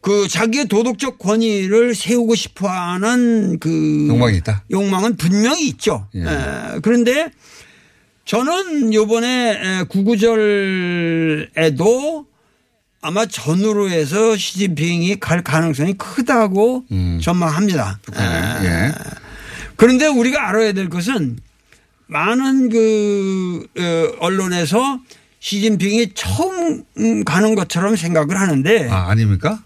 [0.00, 4.64] 그 자기의 도덕적 권위를 세우고 싶어 하는 그 욕망이 있다?
[4.70, 6.08] 욕망은 분명히 있죠.
[6.14, 6.20] 예.
[6.20, 7.30] 에, 그런데
[8.26, 11.46] 저는 요번에 구구절에도
[13.04, 17.20] 아마 전후로 해서 시진핑이 갈 가능성이 크다고 음.
[17.22, 17.98] 전망합니다.
[18.16, 18.92] 에, 예.
[19.76, 21.38] 그런데 우리가 알아야 될 것은
[22.06, 25.00] 많은 그 어, 언론에서
[25.38, 29.62] 시진핑이 처음 음, 가는 것처럼 생각을 하는데 아, 아닙니까?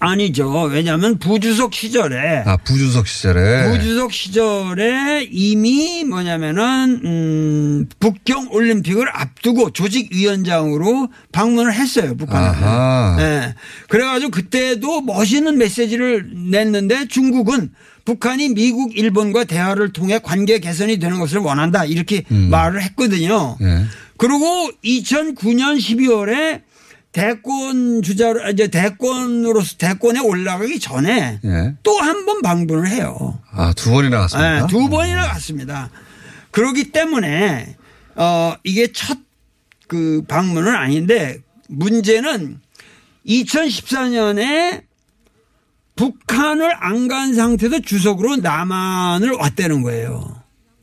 [0.00, 0.62] 아니죠.
[0.62, 3.70] 왜냐하면 부주석 시절에 아, 부주석 시절에.
[3.70, 12.46] 부주석 시절에 이미 뭐냐면은 음 북경 올림픽을 앞두고 조직위원장으로 방문을 했어요 북한에.
[13.18, 13.54] 네.
[13.88, 17.70] 그래가지고 그때도 멋있는 메시지를 냈는데 중국은
[18.06, 23.58] 북한이 미국, 일본과 대화를 통해 관계 개선이 되는 것을 원한다 이렇게 말을 했거든요.
[23.60, 23.84] 예.
[24.16, 26.62] 그리고 2009년 12월에
[27.12, 31.74] 대권 주자로 이제 대권으로서 대권에 올라가기 전에 예.
[31.82, 33.38] 또한 번 방문을 해요.
[33.50, 34.60] 아, 두 번이나 갔습니까?
[34.60, 35.90] 네, 두 번이나 갔습니다.
[36.52, 37.76] 그렇기 때문에
[38.16, 39.18] 어 이게 첫
[39.90, 42.60] 그 방문은 아닌데 문제는
[43.26, 44.82] 2014년에
[45.96, 50.36] 북한을 안 간 상태에서 주석으로 남한을 왔다는 거예요.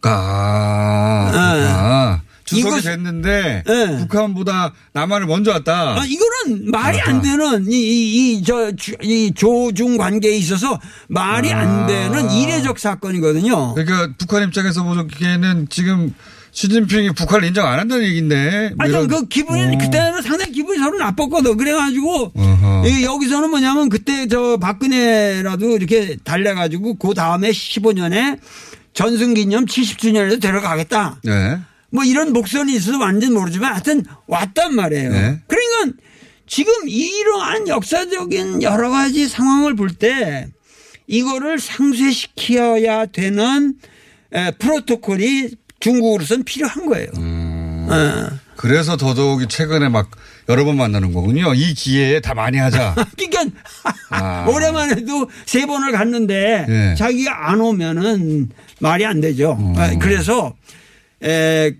[0.03, 2.21] 아, 아.
[2.47, 3.97] 주석이 이거- 됐는데 네.
[3.99, 5.99] 북한보다 남한을 먼저 왔다.
[5.99, 6.99] 아, 이거는 말이.
[7.01, 7.75] 안 되는 이,
[8.37, 10.79] 이, 저, 주- 이 조중 관계에 있어서
[11.09, 11.59] 말이 아.
[11.59, 13.75] 안 되는 이례적 사건이거든요.
[13.75, 16.13] 그러니까 북한 입장에서 보기에는 지금
[16.51, 18.71] 시진핑이 북한을 인정 안 한다는 얘기인데.
[18.77, 19.77] 뭐 아니, 그 기분이, 어.
[19.77, 21.55] 그때는 상당히 기분이 서로 나빴거든.
[21.57, 22.31] 그래가지고.
[22.87, 28.39] 이 여기서는 뭐냐면 그때 저 박근혜라도 이렇게 달래가지고 그 다음에 15년에
[28.93, 31.19] 전승기념 70주년에도 데려가겠다.
[31.23, 31.59] 네.
[31.91, 35.11] 뭐 이런 목선이 있어서 완전 모르지만 하여튼 왔단 말이에요.
[35.11, 35.39] 네.
[35.47, 35.97] 그러니까
[36.47, 40.47] 지금 이러한 역사적인 여러 가지 상황을 볼 때
[41.07, 43.75] 이거를 상쇄시켜야 되는
[44.33, 47.07] 에, 프로토콜이 중국으로서는 필요한 거예요.
[47.17, 47.87] 음.
[47.89, 48.37] 어.
[48.57, 50.09] 그래서 더더욱이 최근에 막
[50.49, 51.53] 여러 번 만나는 거군요.
[51.53, 52.95] 이 기회에 다 많이 하자.
[53.15, 53.55] 그러니까
[54.09, 54.45] 아.
[54.51, 56.95] 올해만해도 세 번을 갔는데 예.
[56.97, 59.51] 자기가 안 오면은 말이 안 되죠.
[59.59, 59.73] 어.
[59.77, 60.55] 아, 그래서
[61.23, 61.73] 에,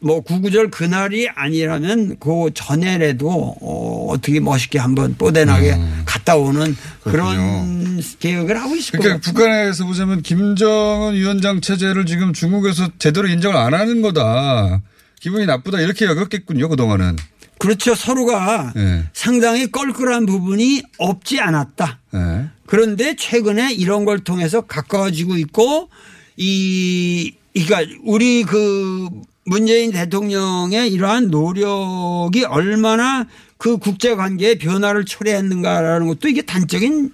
[0.00, 8.00] 뭐 구구절 그날이 아니라면 그 전에라도 어, 어떻게 멋있게 한번 뽀대나게 갔다 오는 그런 음.
[8.18, 9.20] 계획을 하고 있을 그러니까 거예요.
[9.20, 14.82] 북한에서 보자면 김정은 위원장 체제를 지금 중국에서 제대로 인정을 안 하는 거다.
[15.20, 17.16] 기분이 나쁘다 이렇게 여겼겠군요 그동안은.
[17.58, 17.94] 그렇죠.
[17.94, 19.04] 서로가 예.
[19.12, 22.00] 상당히 껄끄러운 부분이 없지 않았다.
[22.12, 22.46] 예.
[22.66, 25.88] 그런데 최근에 이런 걸 통해서 가까워지고 있고
[26.36, 29.08] 이 그러니까 우리 그
[29.44, 33.26] 문재인 대통령의 이러한 노력이 얼마나
[33.58, 37.10] 그 국제 관계의 변화를 초래했는가라는 것도 이게 단적인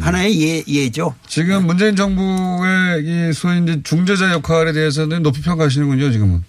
[0.00, 1.14] 하나의 예, 예죠.
[1.28, 6.42] 지금 문재인 정부의 이 소위 이제 중재자 역할에 대해서는 높이 평가하시는군요 지금은.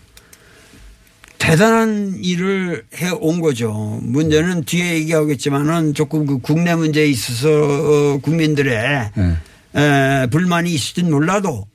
[1.37, 3.99] 대단한 일을 해 온 거죠.
[4.01, 9.79] 문제는 뒤에 얘기하겠지만은 조금 그 국내 문제에 있어서 어, 국민들의 예.
[9.79, 11.65] 에, 불만이 있을진 몰라도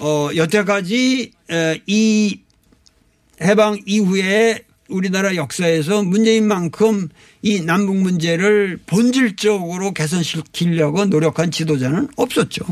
[0.00, 2.40] 어, 여태까지 에, 이
[3.40, 7.08] 해방 이후에 우리나라 역사에서 문재인만큼
[7.42, 12.64] 이 남북 문제를 본질적으로 개선시키려고 노력한 지도자는 없었죠.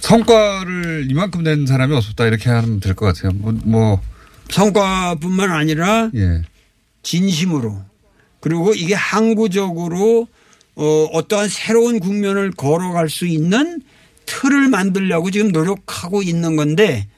[0.00, 3.32] 성과를 이만큼 낸 사람이 없었다 이렇게 하면 될 것 같아요.
[3.34, 4.00] 뭐, 뭐
[4.50, 6.42] 성과뿐만 아니라 예.
[7.02, 7.82] 진심으로
[8.40, 10.28] 그리고 이게 항구적으로
[10.76, 13.82] 어, 어떠한 새로운 국면을 걸어갈 수 있는
[14.26, 17.08] 틀을 만들려고 지금 노력하고 있는 건데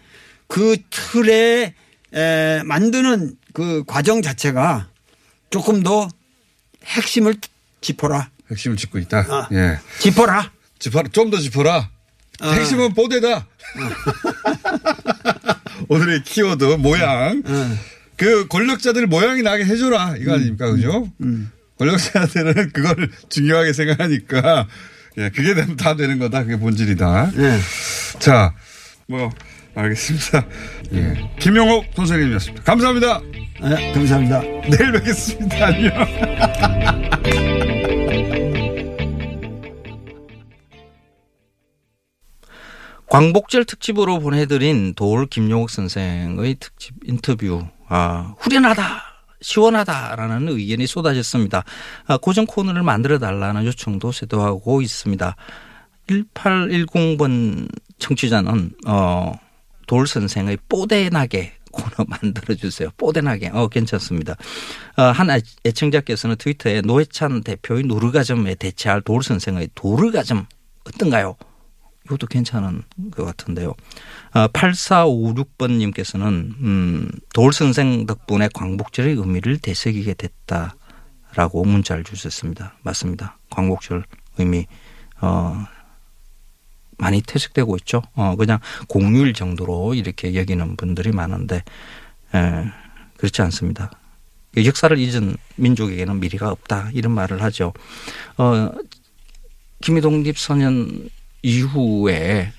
[0.46, 1.74] 그 틀에
[2.14, 4.88] 에, 만드는 그 과정 자체가
[5.50, 6.08] 조금 더
[6.84, 7.36] 핵심을
[7.80, 8.30] 짚어라.
[8.50, 9.18] 핵심을 짚고 있다.
[9.28, 9.48] 아.
[9.52, 9.78] 예.
[9.98, 10.52] 짚어라.
[10.78, 11.08] 짚어라.
[11.12, 11.90] 좀 더 짚어라.
[12.40, 12.50] 아.
[12.52, 13.46] 핵심은 뽀대다.
[15.88, 17.42] 오늘의 키워드 모양.
[17.46, 17.76] 아.
[18.16, 21.08] 그 권력자들 모양이 나게 해줘라 이거 아닙니까 그죠?
[21.20, 21.52] 음.
[21.78, 24.66] 권력자들은 그걸 중요하게 생각하니까
[25.18, 27.32] 예 그게 되면 다 되는 거다 그게 본질이다.
[27.34, 27.58] 네.
[28.18, 28.54] 자,
[29.08, 29.30] 뭐
[29.74, 30.46] 알겠습니다.
[30.94, 32.64] 예, 김용옥 선생님이었습니다.
[32.64, 33.20] 감사합니다.
[33.60, 34.40] 네, 감사합니다.
[34.40, 35.66] 내일 뵙겠습니다.
[35.66, 35.92] 안녕.
[43.08, 49.07] 광복절 특집으로 보내드린 도올 김용옥 선생의 특집 인터뷰, 아, 후련하다,
[49.40, 51.64] 시원하다라는 의견이 쏟아졌습니다.
[52.06, 55.36] 아, 고정 코너를 만들어 달라는 요청도 쇄도하고 있습니다.
[56.08, 59.32] 1810번 청취자는, 어,
[59.86, 62.90] 돌 선생의 뽀대나게 코너 만들어주세요.
[62.96, 63.50] 뽀대나게.
[63.52, 64.36] 어, 괜찮습니다.
[64.96, 70.44] 어, 한 애- 애청자께서는 트위터에 노회찬 대표의 노르가즘에 대체할 돌 선생의 도르가즘
[70.86, 71.36] 어떤가요?
[72.06, 73.74] 이것도 괜찮은 것 같은데요.
[74.32, 82.74] 아, 8456번님께서는, 음, 돌 선생 덕분에 광복절의 의미를 되새기게 됐다라고 문자를 주셨습니다.
[82.82, 83.38] 맞습니다.
[83.50, 84.04] 광복절
[84.38, 84.66] 의미,
[85.20, 85.64] 어,
[86.98, 88.02] 많이 퇴색되고 있죠.
[88.14, 91.62] 어, 그냥 공휴일 정도로 이렇게 여기는 분들이 많은데,
[92.34, 92.64] 에,
[93.16, 93.90] 그렇지 않습니다.
[94.56, 96.90] 역사를 잊은 민족에게는 미래가 없다.
[96.92, 97.72] 이런 말을 하죠.
[98.36, 98.70] 어,
[99.80, 101.08] 김희동 립 선언
[101.42, 102.52] 이후에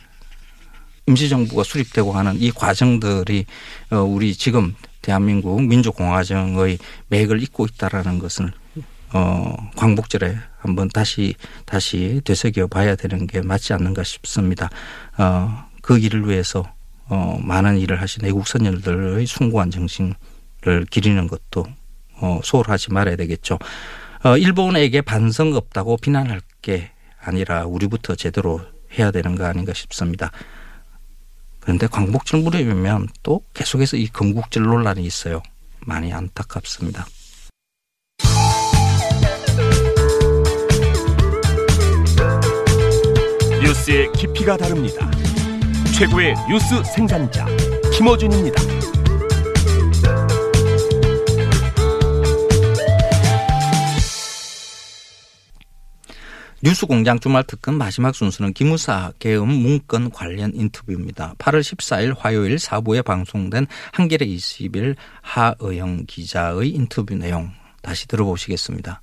[1.09, 3.45] 임시정부가 수립되고 하는 이 과정들이
[3.91, 8.51] 어, 우리 지금 대한민국 민주공화정의 맥을 잇고 있다라는 것을
[9.11, 14.69] 어, 광복절에 한번 다시 다시 되새겨 봐야 되는 게 맞지 않는가 싶습니다.
[15.17, 16.71] 어, 그 일을 위해서
[17.07, 21.65] 어, 많은 일을 하신 애국 선열들의 숭고한 정신을 기리는 것도
[22.21, 23.57] 어, 소홀하지 말아야 되겠죠.
[24.23, 28.61] 어, 일본에게 반성 없다고 비난할 게 아니라 우리부터 제대로
[28.97, 30.31] 해야 되는 거 아닌가 싶습니다.
[31.59, 35.41] 그런데 광복절 무렵이면 또 계속해서 이 건국절 논란이 있어요.
[35.81, 37.05] 많이 안타깝습니다.
[43.61, 45.09] 뉴스의 깊이가 다릅니다.
[45.97, 47.45] 최고의 뉴스 생산자
[47.93, 48.78] 김어준입니다.
[56.61, 61.35] 뉴스공장 주말 특근 마지막 순서는 기무사 계엄 문건 관련 인터뷰입니다.
[61.37, 69.01] 8월 14일 화요일 4부에 방송된 한겨레 20일 하의영 기자의 인터뷰 내용 다시 들어보시겠습니다.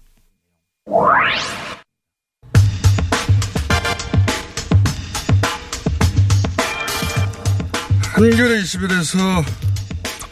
[8.13, 9.45] 한겨레 21에서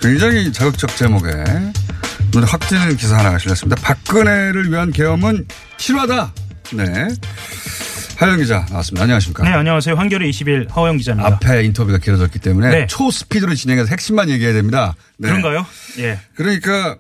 [0.01, 1.31] 굉장히 자극적 제목에
[2.35, 3.81] 눈에 확 띄는 기사 하나가 실렸습니다.
[3.81, 5.47] 박근혜를 위한 계엄은
[5.79, 6.33] 실화다.
[6.73, 7.09] 네.
[8.17, 9.03] 하영 기자 나왔습니다.
[9.03, 9.43] 안녕하십니까.
[9.45, 9.97] 네, 안녕하세요.
[9.97, 11.29] 한겨레 20일 하호영 기자입니다.
[11.29, 12.87] 앞에 인터뷰가 길어졌기 때문에 네.
[12.87, 14.95] 초스피드로 진행해서 핵심만 얘기해야 됩니다.
[15.19, 15.29] 네.
[15.29, 15.67] 그런가요?
[15.99, 16.19] 예.
[16.35, 16.97] 그러니까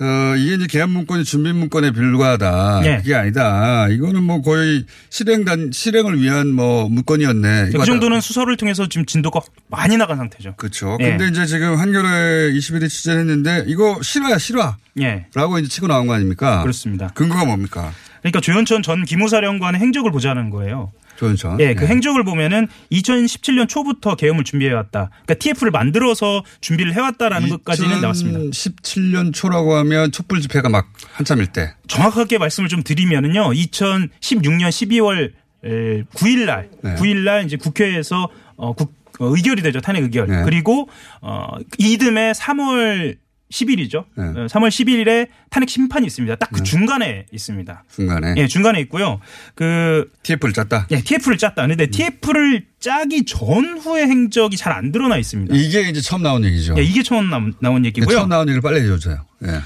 [0.00, 2.80] 어, 이게 이제 계엄 문건이 준비 문건에 불과하다.
[2.82, 2.96] 네.
[2.98, 3.88] 그게 아니다.
[3.88, 7.70] 이거는 뭐 거의 실행단 실행을 위한 뭐 문건이었네.
[7.76, 10.54] 그 정도는 수사를 통해서 지금 진도가 많이 나간 상태죠.
[10.56, 10.96] 그렇죠.
[11.00, 11.10] 예.
[11.10, 14.76] 근데 이제 지금 한겨레 21일 취재를 했는데 이거 실화야 실화.
[15.00, 15.26] 예.
[15.34, 16.62] 라고 이제 치고 나온 거 아닙니까?
[16.62, 17.08] 그렇습니다.
[17.14, 17.92] 근거가 뭡니까?
[18.22, 20.92] 그러니까 조현천 전 기무사령관의 행적을 보자는 거예요.
[21.18, 21.58] 조윤천.
[21.60, 21.88] 예, 그 예.
[21.88, 25.10] 행적을 보면은 2017년 초부터 계엄을 준비해 왔다.
[25.24, 28.38] 그러니까 TF를 만들어서 준비를 해 왔다라는 것까지는 나왔습니다.
[28.38, 31.74] 2017년 초라고 하면 촛불 집회가 막 한참일 때.
[31.88, 35.32] 정확하게 말씀을 좀 드리면은요, 2016년 12월
[35.64, 36.94] 9일 날, 네.
[36.94, 39.80] 9일 날 이제 국회에서 어, 국, 어, 의결이 되죠.
[39.80, 40.28] 탄핵 의결.
[40.28, 40.42] 네.
[40.44, 40.88] 그리고
[41.20, 41.48] 어,
[41.78, 43.16] 이듬해 3월
[43.50, 44.04] 10일이죠.
[44.14, 44.24] 네.
[44.24, 46.36] 3월 11일에 탄핵 심판이 있습니다.
[46.36, 47.84] 딱그 중간에 있습니다.
[47.94, 48.34] 중간에.
[48.36, 49.20] 예, 중간에 있고요.
[49.54, 50.88] 그 TF를 짰다.
[50.90, 51.66] 예, TF를 짰다.
[51.66, 55.54] 근데 TF를 짜기 전후의 행적이 잘 안 드러나 있습니다.
[55.56, 56.74] 이게 이제 처음 나온 얘기죠.
[56.76, 58.14] 예, 이게 처음 나온, 나온 얘기고요.
[58.16, 59.24] 처음 나온 얘기를 빨리 해줘요.
[59.44, 59.60] 예.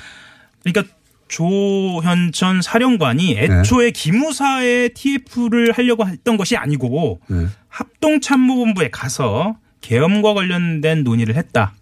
[0.62, 0.94] 그러니까
[1.28, 7.46] 조현천 사령관이 애초에 기무사에 TF를 하려고 했던 것이 아니고 네.
[7.68, 11.74] 합동참모본부에 가서 계엄과 관련된 논의를 했다.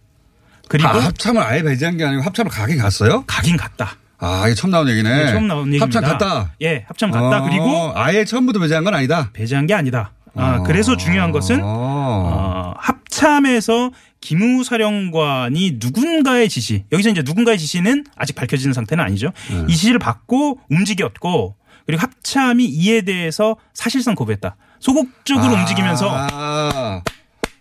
[0.70, 3.24] 그리고 아, 합참을 아예 배제한 게 아니고 합참을 가긴 갔어요?
[3.26, 3.96] 가긴 갔다.
[4.18, 5.24] 아, 이게 처음 나온 얘기네.
[5.24, 5.84] 네, 처음 나온 얘기입니다.
[5.98, 6.52] 합참 갔다.
[6.62, 7.38] 예, 합참 갔다.
[7.40, 9.30] 어, 그리고 아예 처음부터 배제한 건 아니다.
[9.32, 10.12] 배제한 게 아니다.
[10.36, 11.66] 아, 그래서 중요한 것은 어.
[11.66, 13.90] 어, 합참에서
[14.20, 19.32] 기무사령관이 누군가의 지시, 여기서 이제 누군가의 지시는 아직 밝혀지는 상태는 아니죠.
[19.50, 19.64] 네.
[19.68, 21.56] 이 지시를 받고 움직였고
[21.86, 24.54] 그리고 합참이 이에 대해서 사실상 거부했다.
[24.78, 27.02] 소극적으로 움직이면서 아,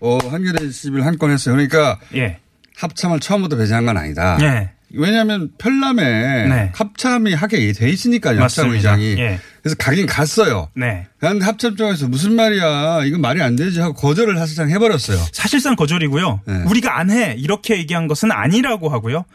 [0.01, 1.55] 어, 한겨레 11 한 건 했어요.
[1.55, 2.37] 그러니까 예.
[2.79, 4.37] 합참을 처음부터 배제한 건 아니다.
[4.41, 4.69] 예.
[4.91, 6.01] 왜냐하면 편람에
[6.47, 6.71] 네.
[6.73, 8.41] 합참이 하게 돼 있으니까요.
[8.41, 8.71] 합참.
[8.71, 9.17] 의장이.
[9.19, 9.39] 예.
[9.61, 10.69] 그래서 가긴 갔어요.
[10.75, 11.05] 네.
[11.19, 13.03] 그런데 합참 쪽에서 무슨 말이야.
[13.05, 15.19] 이건 말이 안 되지 하고 거절을 사실상 해버렸어요.
[15.31, 16.41] 사실상 거절이고요.
[16.45, 16.63] 네.
[16.67, 17.35] 우리가 안 해.
[17.37, 19.25] 이렇게 얘기한 것은 아니라고 하고요.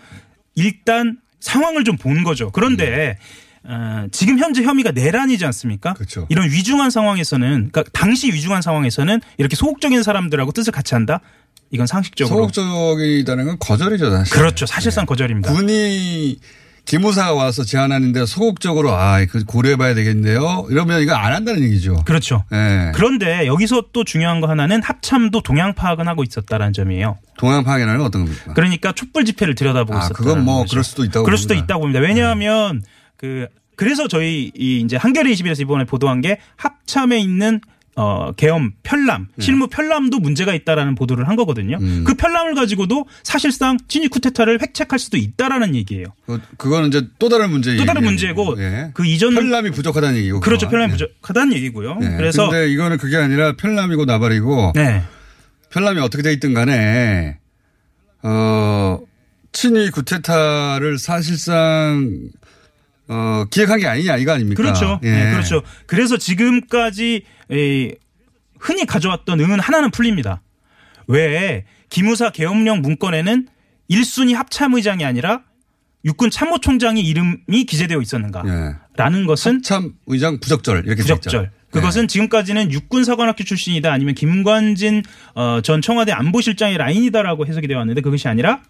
[0.57, 2.51] 일단 상황을 좀 본 거죠.
[2.51, 3.19] 그런데
[3.67, 5.95] 어, 지금 현재 혐의가 내란이지 않습니까?
[5.95, 6.27] 그렇죠.
[6.29, 11.21] 이런 위중한 상황에서는 그러니까 당시 위중한 상황에서는 이렇게 소극적인 사람들하고 뜻을 같이 한다.
[11.75, 14.33] 이건 상식적으로 소극적이다는 건 거절이죠, 사실.
[14.33, 14.65] 그렇죠.
[14.65, 15.53] 사실상 거절입니다.
[15.53, 16.39] 군이
[16.85, 20.67] 기무사가 와서 제안하는데 소극적으로 아, 그 고려해봐야 되겠네요.
[20.71, 22.05] 이러면 이거 안 한다는 얘기죠.
[22.05, 22.45] 그렇죠.
[22.53, 22.93] 예.
[22.95, 27.19] 그런데 여기서 또 중요한 거 하나는 합참도 동향 파악은 하고 있었다라는 점이에요.
[27.39, 28.53] 동양 파견은 어떤 겁니까?
[28.55, 30.15] 그러니까 촛불 집회를 들여다보고 아, 있었다.
[30.15, 31.65] 그건 뭐 그럴 수도 있다고 그럴 수도 봅니다.
[31.65, 32.01] 있다고 봅니다.
[32.01, 32.83] 왜냐하면
[33.17, 37.61] 그 그래서 저희 이 이제 한겨레 21에서 이번에 보도한 게 합참에 있는
[37.97, 39.45] 어 계엄 편람 네.
[39.45, 41.79] 실무 편람도 문제가 있다라는 보도를 한 거거든요.
[41.81, 42.03] 음.
[42.05, 46.07] 그 편람을 가지고도 사실상 친위 쿠데타를 획책할 수도 있다라는 얘기예요.
[46.27, 48.57] 그, 그거는 이제 또 다른 문제 또 다른 문제고
[48.95, 50.41] 그 이전 편람이 부족하다는 얘기고.
[50.41, 51.09] 그렇죠 편람이 그건.
[51.09, 51.99] 부족하다는 얘기고요.
[52.03, 52.17] 예.
[52.17, 55.03] 그래서 근데 이거는 그게 아니라 편람이고 나발이고 네
[55.71, 57.39] 편람이 어떻게 돼 있든 간에
[58.23, 58.99] 어
[59.53, 62.11] 친위 구테타를 사실상
[63.09, 64.63] 어 기획한 게 아니냐 이거 아닙니까?
[64.63, 65.01] 그렇죠.
[65.03, 65.11] 예.
[65.11, 65.63] 네, 그렇죠.
[65.87, 67.91] 그래서 지금까지 에,
[68.59, 70.41] 흔히 가져왔던 응은 하나는 풀립니다.
[71.07, 73.49] 왜 기무사 계엄령 문건에는
[73.91, 75.43] 1순위 합참의장이 아니라
[76.05, 78.43] 육군 참모총장의 이름이 기재되어 있었는가?
[78.47, 78.77] 예.
[78.97, 81.51] 라는 것은 참 의장 부적절 이렇게 돼 부적절.
[81.71, 85.03] 그것은 지금까지는 육군사관학교 출신이다 아니면 김관진
[85.35, 88.63] 어, 전 청와대 안보실장의 라인이다라고 해석이 되어 왔는데 그것이 아니라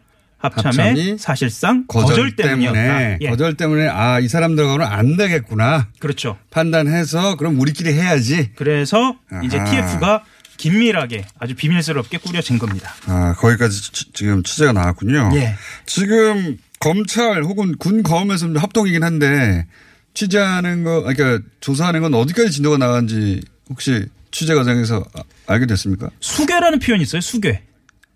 [0.45, 2.37] 합참의 사실상 거절, 거절.
[2.37, 3.29] 때문에 예.
[3.31, 6.37] 거절 때문에 아 이 사람들하고는 안 되겠구나 그렇죠.
[6.51, 8.51] 판단해서 그럼 우리끼리 해야지.
[8.57, 9.65] 그래서 이제 아하.
[9.71, 10.25] TF가
[10.57, 12.93] 긴밀하게 아주 비밀스럽게 꾸려진 겁니다.
[13.07, 15.31] 아 거기까지 취- 지금 취재가 나왔군요.
[15.35, 15.55] 예.
[15.87, 19.67] 지금 검찰 혹은 군 검에서 합동이긴 한데
[20.15, 26.09] 취재하는 거, 아니, 그러니까 조사하는 건 어디까지 진도가 나간지 혹시 취재 과정에서 아- 알게 됐습니까?
[26.21, 27.21] 수괴라는 표현이 있어요.
[27.21, 27.63] 수괴.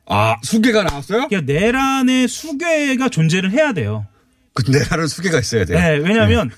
[0.09, 1.29] 아 수계가 나왔어요?
[1.29, 4.07] 그러니까 내란의 수괴가 존재를 해야 돼요.
[4.55, 5.79] 근데 나는 수계가 있어야 돼요.
[5.79, 6.51] 네, 왜냐하면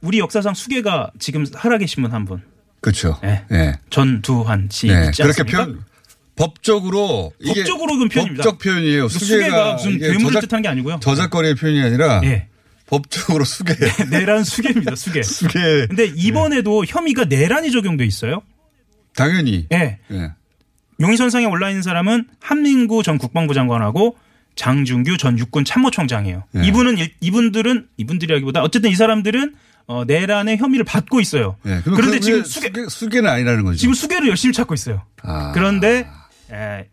[0.00, 2.42] 우리 역사상 수괴가 지금 살아계신 분 한 분.
[2.80, 3.18] 그렇죠.
[3.22, 3.44] 네.
[3.52, 3.74] 예.
[3.90, 5.06] 전두환 씨 네.
[5.06, 5.44] 있지 그렇게?
[5.44, 5.84] 표현
[6.36, 8.42] 법적으로 법적으로 그건 표현입니다.
[8.44, 9.08] 법적 표현이에요.
[9.08, 10.98] 수괴가, 수계가 무슨 괴물을 뜻하는 게 아니고요.
[11.00, 12.48] 저작거리의 표현이 아니라 예.
[12.86, 13.74] 법적으로 수계.
[14.10, 14.96] 내란 수괴입니다.
[14.96, 15.22] 수괴.
[15.24, 15.86] 수계.
[15.86, 18.42] 근데 이번에도 혐의가 내란이 적용돼 있어요.
[19.14, 19.66] 당연히.
[19.72, 19.98] 예.
[20.10, 20.32] 예.
[21.06, 24.16] 용의선상에 올라 있는 사람은 한민구 전 국방부 장관하고
[24.54, 26.44] 장준규 전 육군 참모총장이에요.
[26.56, 26.66] 예.
[26.66, 29.54] 이분은 일- 이분들은 이분들이라기보다 어쨌든 이 사람들은
[29.86, 31.56] 어, 내란의 혐의를 받고 있어요.
[31.66, 31.80] 예.
[31.82, 33.78] 그럼 그런데 그 지금 수괴 수계, 수계 는 아니라는 거죠.
[33.78, 35.02] 지금 수괴를 열심히 찾고 있어요.
[35.22, 35.50] 아.
[35.52, 36.06] 그런데
[36.52, 36.86] 에,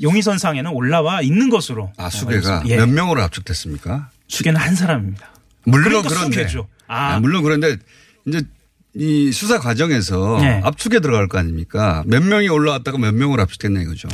[0.00, 2.76] 용의선상에는 올라와 있는 것으로 아, 수계가 예.
[2.76, 4.10] 몇 명으로 압축됐습니까?
[4.28, 5.30] 수괴는 한 사람입니다.
[5.64, 6.68] 물론 그러니까 그런데 수계죠.
[6.86, 7.14] 아.
[7.14, 7.76] 아, 물론 그런데
[8.26, 8.42] 이제
[8.94, 10.60] 이 수사 과정에서 네.
[10.64, 12.02] 압축에 들어갈 거 아닙니까?
[12.06, 14.08] 몇 명이 올라왔다가 몇 명으로 압축됐냐 이거죠.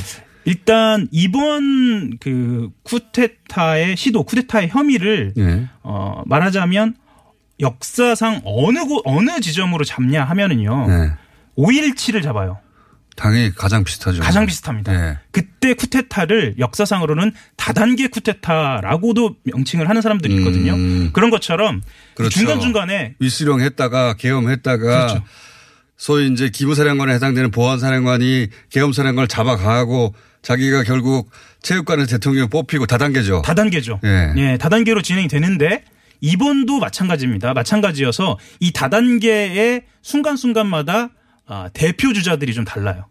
[0.45, 5.67] 일단 이번 그 쿠데타의 시도, 쿠데타의 혐의를 예.
[5.83, 6.95] 어, 말하자면
[7.59, 10.87] 역사상 어느 곳 어느 지점으로 잡냐 하면은요.
[10.87, 11.11] 네.
[11.57, 12.57] 5.17을 잡아요.
[13.19, 14.21] 당연히 가장 비슷하죠.
[14.21, 14.93] 가장 비슷합니다.
[14.93, 15.17] 예.
[15.31, 20.73] 그때 쿠데타를 역사상으로는 다단계 쿠데타라고도 명칭을 하는 사람들이 있거든요.
[20.73, 21.09] 음.
[21.11, 21.81] 그런 것처럼
[22.15, 22.39] 그렇죠.
[22.39, 25.23] 중간중간에 위수령 했다가 계엄했다가 그렇죠.
[25.97, 31.29] 소위 이제 기부사령관에 해당되는 보안사령관이 계엄사령관을 잡아가고 자기가 결국
[31.61, 33.41] 체육관에서 대통령 뽑히고 다단계죠.
[33.41, 33.99] 다단계죠.
[34.05, 34.33] 예.
[34.37, 35.83] 예, 다단계로 진행이 되는데
[36.21, 37.53] 이번도 마찬가지입니다.
[37.53, 41.09] 마찬가지여서 이 다단계의 순간순간마다
[41.49, 43.05] 아, 대표 주자들이 좀 달라요.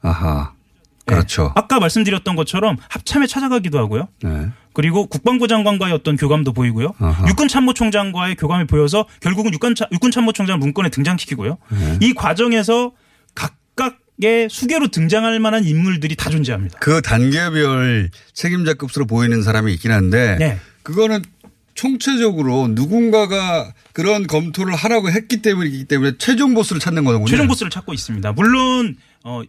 [0.00, 0.52] 아하.
[1.08, 1.14] 예.
[1.14, 1.52] 그렇죠.
[1.54, 4.08] 아까 말씀드렸던 것처럼 합참에 찾아가기도 하고요.
[4.22, 4.48] 네.
[4.72, 6.94] 그리고 국방부 장관과의 어떤 교감도 보이고요.
[6.98, 7.28] 아하.
[7.28, 11.58] 육군 참모총장과의 교감이 보여서 결국은 육군, 차, 육군 참모총장 문건에 등장시키고요.
[11.68, 11.98] 네.
[12.00, 12.92] 이 과정에서
[13.34, 16.78] 각각의 수계로 등장할 만한 인물들이 다 존재합니다.
[16.80, 20.58] 그 단계별 책임자급으로 보이는 사람이 있긴 한데 네.
[20.82, 21.22] 그거는
[21.76, 27.26] 총체적으로 누군가가 그런 검토를 하라고 했기 때문이기 때문에 최종 보스를 찾는 거군요.
[27.26, 28.32] 최종 보스를 찾고 있습니다.
[28.32, 29.42] 물론 어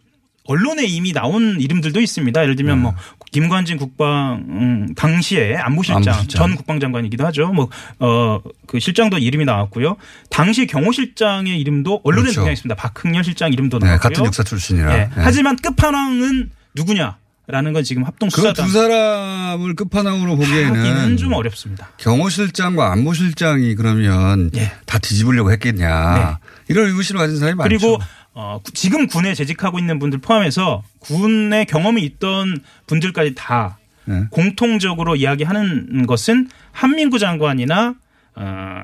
[0.48, 2.42] 언론에 이미 나온 이름들도 있습니다.
[2.42, 2.96] 예를 들면 뭐
[3.32, 6.10] 김관진 국방 음, 당시에 안보실장, 네.
[6.12, 6.40] 안보실장.
[6.40, 7.52] 전 국방장관이기도 하죠.
[8.00, 9.98] 뭐어그 실장도 이름이 나왔고요.
[10.30, 12.42] 당시 경호실장의 이름도 언론에 그렇죠.
[12.42, 12.76] 등장했습니다.
[12.76, 14.10] 박흥렬 실장 이름도 네, 나왔고요.
[14.10, 14.94] 같은 육사 출신이라.
[14.94, 14.98] 예.
[15.00, 15.10] 네.
[15.16, 17.18] 하지만 끝판왕은 누구냐
[17.50, 21.88] 라는 건 지금 합동 그 수사단 두 사람을 끝판왕으로 보기에는 좀 어렵습니다.
[21.98, 24.74] 경호실장과 안보실장이 그러면 예.
[24.86, 26.14] 다 뒤집으려고 했겠냐.
[26.18, 26.48] 네.
[26.68, 27.70] 이런 의구심을 가진 사람이 많죠.
[27.70, 27.98] 그리고
[28.34, 34.26] 어, 구- 지금 군에 재직하고 있는 분들 포함해서 군의 경험이 있던 분들까지 다 네.
[34.30, 37.96] 공통적으로 이야기하는 것은 한민구 장관이나
[38.36, 38.82] 어,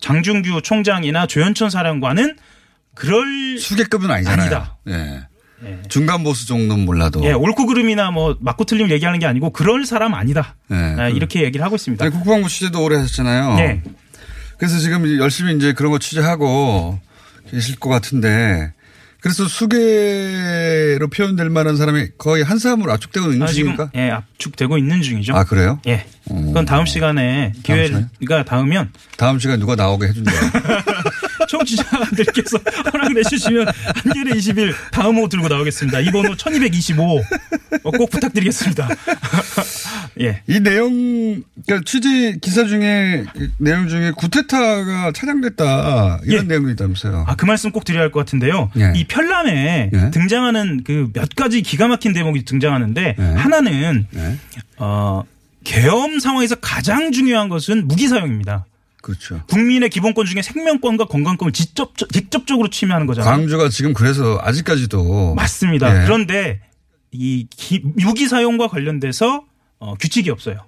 [0.00, 2.36] 장준규 총장이나 조현천 사령관은
[2.94, 4.40] 그럴 수계급은 아니잖아요.
[4.42, 4.76] 아니다.
[5.64, 5.70] 예.
[5.70, 5.78] 예.
[5.88, 7.24] 중간 보스 정도는 몰라도.
[7.24, 10.56] 예, 옳고 그름이나 뭐 맞고 틀림 얘기하는 게 아니고 그럴 사람 아니다.
[10.70, 10.74] 예.
[10.74, 12.04] 아, 이렇게 얘기를 하고 있습니다.
[12.04, 13.54] 아니, 국방부 취재도 오래 하셨잖아요.
[13.56, 13.82] 네.
[14.58, 16.98] 그래서 지금 열심히 이제 그런 거 취재하고
[17.50, 18.72] 계실 것 같은데
[19.20, 23.90] 그래서 수계로 표현될 만한 사람이 거의 한 사람으로 압축되고 있는 아, 중입니까?
[23.94, 25.34] 예, 압축되고 있는 중이죠.
[25.34, 25.80] 아, 그래요?
[25.86, 26.04] 예.
[26.28, 28.06] 그건 다음 시간에 다음 시간에?
[28.18, 30.36] 기회가 닿으면 다음 시간에 누가 나오게 해준대요.
[31.46, 32.58] 청취자들께서
[32.92, 33.66] 허락을 해주시면
[34.04, 36.00] 한겨레 20일 다음 호 들고 나오겠습니다.
[36.00, 37.22] 이 번 호 1225.
[37.82, 38.88] 어, 꼭 부탁드리겠습니다.
[40.20, 40.42] 예.
[40.46, 46.48] 이 내용, 그러니까 취재 기사 중에 그 내용 중에 구테타가 차량됐다 이런 예.
[46.48, 47.24] 내용이 있다면서요.
[47.26, 48.70] 아, 그 말씀 꼭 드려야 할 것 같은데요.
[48.78, 48.92] 예.
[48.94, 50.10] 이 편람에 예.
[50.10, 53.22] 등장하는 그 몇 가지 기가 막힌 대목이 등장하는데 예.
[53.22, 54.38] 하나는 네.
[54.76, 55.22] 어,
[55.64, 58.66] 계엄 상황에서 가장 중요한 것은 무기 사용입니다.
[59.04, 59.42] 그렇죠.
[59.50, 63.30] 국민의 기본권 중에 생명권과 건강권을 직접, 직접적으로 침해하는 거잖아요.
[63.30, 66.00] 광주가 지금 그래서 아직까지도 맞습니다.
[66.00, 66.04] 예.
[66.06, 66.62] 그런데
[67.12, 69.44] 이 기- 무기 사용과 관련돼서
[69.78, 70.64] 어, 규칙이 없어요.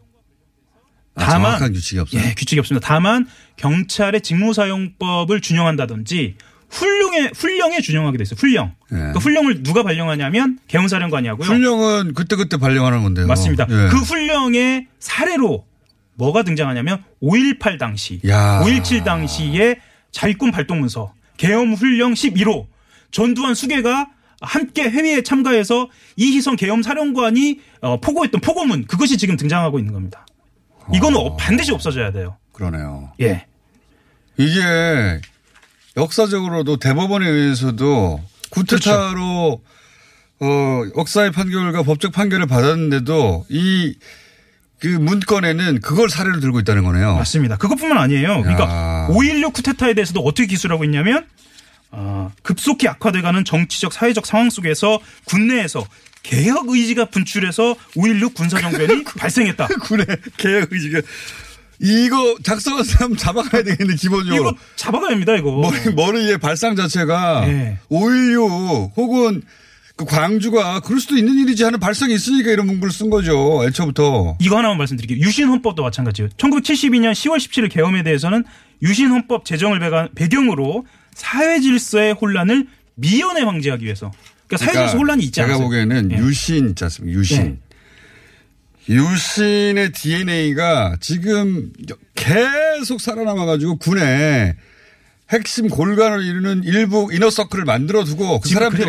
[1.15, 2.21] 아, 정확한 규칙이 없어요.
[2.21, 2.87] 예, 규칙이 없습니다.
[2.87, 3.27] 다만
[3.57, 6.37] 경찰의 직무사용법을 준용한다든지
[6.69, 8.37] 훈령에 훈령에 준용하게 돼 있어요.
[8.39, 8.75] 훈령.
[8.93, 8.97] 예.
[9.15, 11.47] 그 훈령을 누가 발령하냐면 개헌사령관이 하고요.
[11.49, 13.27] 훈령은 그때 그때 발령하는 건데요.
[13.29, 13.67] 맞습니다.
[13.71, 13.89] 예.
[13.89, 15.65] 그 훈령의 사례로
[16.17, 18.61] 뭐가 등장하냐면 5.18 당시, 야.
[18.65, 19.77] 5.17 당시에
[20.11, 22.67] 자위권 발동문서, 계엄 훈령 11호,
[23.11, 24.09] 전두환 수계가
[24.41, 30.27] 함께 회의에 참가해서 이희성 계엄 사령관이 어, 포고했던 포고문 그것이 지금 등장하고 있는 겁니다.
[30.93, 32.37] 이거는 어, 반드시 없어져야 돼요.
[32.53, 33.13] 그러네요.
[33.21, 33.47] 예.
[34.37, 35.21] 이게
[35.97, 39.63] 역사적으로도 대법원에 의해서도 구테타로
[40.39, 43.95] 어 역사의 판결과 법적 판결을 받았는데도 이
[44.79, 47.15] 그 문건에는 그걸 사례로 들고 있다는 거네요.
[47.17, 47.57] 맞습니다.
[47.57, 48.31] 그것뿐만 아니에요.
[48.31, 48.43] 야.
[48.43, 51.27] 그러니까 5.16 쿠데타에 대해서도 어떻게 기술하고 있냐면
[51.91, 55.87] 아, 급속히 악화돼가는 정치적 사회적 상황 속에서 군내에서
[56.23, 59.69] 개혁 의지가 분출해서 5.16 군사정변이 발생했다.
[59.83, 60.07] 군의
[60.37, 61.01] 개혁 의지가
[61.79, 64.51] 이거 작성한 사람 잡아가야 되겠네 기본적으로.
[64.51, 65.35] 이거 잡아가야 합니다.
[65.37, 65.53] 이거.
[65.53, 67.79] 머리, 머리의 발상 자체가 예.
[67.91, 69.43] 5.16 혹은
[69.97, 73.65] 그 광주가 그럴 수도 있는 일이지 하는 발상이 있으니까 이런 문구를 쓴 거죠.
[73.67, 74.37] 애초부터.
[74.41, 75.19] 이거 하나만 말씀드릴게요.
[75.27, 76.29] 유신 헌법도 마찬가지예요.
[76.37, 78.45] 1972년 10월 17일 개엄에 대해서는
[78.83, 80.85] 유신 헌법 제정을 배가- 배경으로
[81.15, 82.67] 사회 질서의 혼란을
[82.97, 84.13] 미연에 방지하기 위해서.
[84.47, 85.61] 그러니까 사회 질서 혼란이 있지 제가 않아요.
[85.61, 87.19] 보기에는 유신 있지 않습니까?
[87.19, 87.59] 유신.
[88.89, 91.73] 유신의 DNA가 지금
[92.15, 94.55] 계속 살아남아가지고 군에
[95.31, 98.83] 핵심 골간을 이루는 일부 이너서클을 만들어 두고 그 사람들이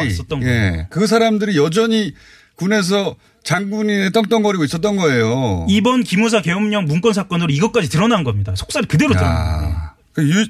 [0.44, 0.88] 예.
[0.90, 2.14] 그 사람들이 여전히
[2.56, 5.66] 군에서 장군이 떵떵거리고 있었던 거예요.
[5.70, 8.54] 이번 기무사 계엄령 문건 사건으로 이것까지 드러난 겁니다.
[8.56, 9.16] 속살이 그대로.
[9.16, 10.46] 야, 그 유,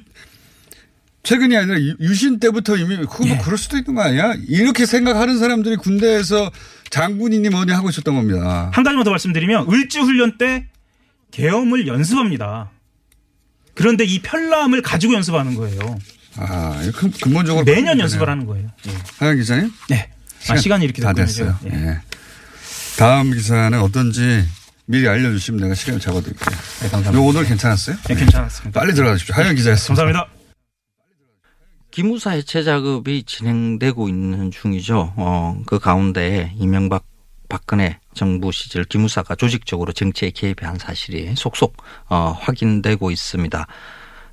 [1.23, 3.41] 최근이 아니라 유- 유신 때부터 이미 그거 뭐 예.
[3.43, 4.33] 그럴 수도 있는 거 아니야?
[4.47, 6.51] 이렇게 생각하는 사람들이 군대에서
[6.89, 8.71] 장군이니 뭐니 하고 있었던 겁니다.
[8.73, 10.65] 한 가지만 더 말씀드리면 을지 훈련 때
[11.31, 12.71] 계엄을 연습합니다.
[13.77, 15.79] 그런데 이 편람을 가지고 연습하는 거예요.
[16.37, 18.27] 아, 이거 근- 근본적으로 매년 큰 연습을.
[18.27, 18.67] 하는 거예요.
[18.87, 18.91] 예.
[19.19, 19.71] 하영 기자님?
[19.89, 20.09] 네.
[20.49, 21.13] 아, 시간이 이렇게 다.
[21.13, 21.55] 됐어요.
[21.65, 21.69] 예.
[21.73, 21.99] 예.
[22.97, 24.43] 다음 기사는 어떤지
[24.87, 26.57] 미리 알려주시면 내가 시간을 잡아드릴게요.
[26.81, 27.19] 네, 감사합니다.
[27.19, 27.97] 오늘 괜찮았어요?
[28.07, 28.79] 네, 괜찮았습니다.
[28.79, 29.35] 빨리 들어가십시오.
[29.35, 30.03] 하영 기자였습니다.
[30.03, 30.33] 감사합니다.
[31.91, 35.13] 기무사 해체 작업이 진행되고 있는 중이죠.
[35.17, 37.03] 어, 그 가운데 이명박
[37.49, 41.77] 박근혜 정부 시절 기무사가 조직적으로 정치에 개입한 사실이 속속
[42.09, 43.67] 어, 확인되고 있습니다.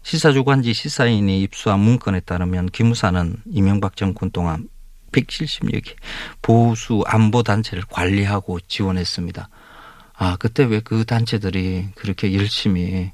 [0.02, 4.68] 시사주간지 시사인이 입수한 문건에 따르면 기무사는 이명박 정권 동안
[5.12, 5.94] 170여 개
[6.42, 9.48] 보수 안보 단체를 관리하고 지원했습니다.
[10.16, 13.12] 아 그때 왜 그 단체들이 그렇게 열심히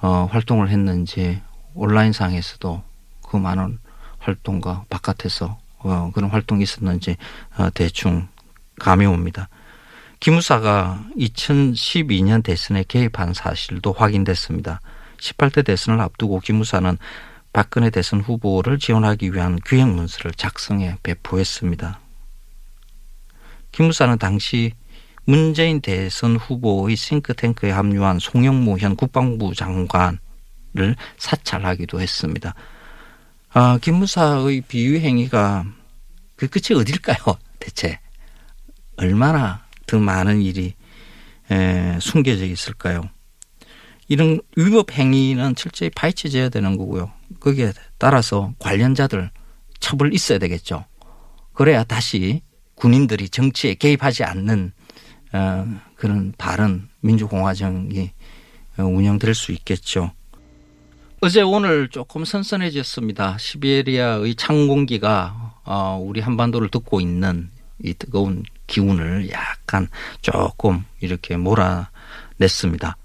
[0.00, 1.40] 어, 활동을 했는지
[1.74, 2.82] 온라인상에서도
[3.28, 3.78] 그 많은
[4.18, 7.16] 활동과 바깥에서 어, 그런 활동이 있었는지
[7.56, 8.28] 어, 대충
[8.78, 9.48] 감이 옵니다.
[10.20, 14.80] 기무사가 2012년 대선에 개입한 사실도 확인됐습니다.
[15.18, 16.96] 18대 대선을 앞두고 기무사는
[17.52, 22.00] 박근혜 대선 후보를 지원하기 위한 규행 문서를 작성해 배포했습니다.
[23.72, 24.72] 기무사는 당시
[25.24, 30.18] 문재인 대선 후보의 싱크탱크에 합류한 송영무 현 국방부 장관을
[31.18, 32.54] 사찰하기도 했습니다.
[33.52, 35.64] 아, 기무사의 비위 행위가
[36.36, 37.16] 그 끝이 어딜까요?
[37.58, 37.98] 대체
[38.96, 40.74] 얼마나 더 많은 일이
[41.50, 43.02] 에, 숨겨져 있을까요?
[44.08, 47.10] 이런 위법 행위는 철저히 파헤쳐져야 되는 거고요.
[47.40, 49.30] 거기에 따라서 관련자들
[49.80, 50.84] 처벌 있어야 되겠죠.
[51.52, 52.42] 그래야 다시
[52.76, 54.72] 군인들이 정치에 개입하지 않는
[55.32, 58.10] 어, 그런 바른 민주공화정이
[58.78, 60.12] 운영될 수 있겠죠.
[61.20, 63.38] 어제 오늘 조금 선선해졌습니다.
[63.38, 67.50] 시베리아의 찬 공기가 어, 우리 한반도를 듣고 있는
[67.82, 69.88] 이 뜨거운 기운을 약간
[70.22, 72.96] 조금 이렇게 몰아냈습니다.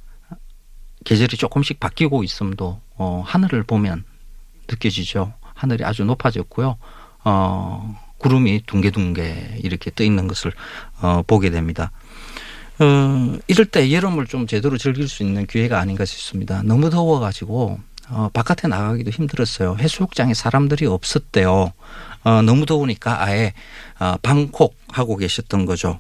[1.04, 4.04] 계절이 조금씩 바뀌고 있음도 어, 하늘을 보면
[4.70, 5.34] 느껴지죠.
[5.54, 6.78] 하늘이 아주 높아졌고요.
[7.24, 10.54] 어, 구름이 둥게둥게 이렇게 떠 있는 것을
[11.02, 11.92] 어, 보게 됩니다.
[12.80, 16.62] 어, 이럴 때 여름을 좀 제대로 즐길 수 있는 기회가 아닌가 싶습니다.
[16.64, 19.78] 너무 더워가지고 어, 바깥에 나가기도 힘들었어요.
[19.80, 21.74] 해수욕장에 사람들이 없었대요.
[22.24, 23.54] 어, 너무 더우니까 아예
[24.00, 26.00] 어, 방콕 하고 계셨던 거죠.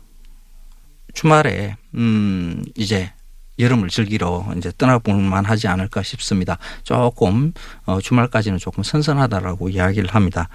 [1.13, 3.11] 주말에 음, 이제
[3.59, 6.57] 여름을 즐기러 이제 떠나볼만 하지 않을까 싶습니다.
[6.83, 7.53] 조금
[7.85, 10.49] 어, 주말까지는 조금 선선하다라고 이야기를 합니다.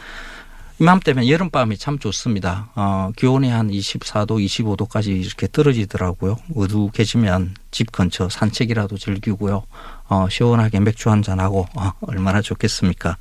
[0.79, 2.71] 이맘때면 여름밤이 참 좋습니다.
[2.75, 6.37] 어, 기온이 한 24도, 25도까지 이렇게 떨어지더라고요.
[6.55, 9.62] 어둑해지면 집 근처 산책이라도 즐기고요.
[10.09, 13.17] 어, 시원하게 맥주 한잔하고 어, 얼마나 좋겠습니까.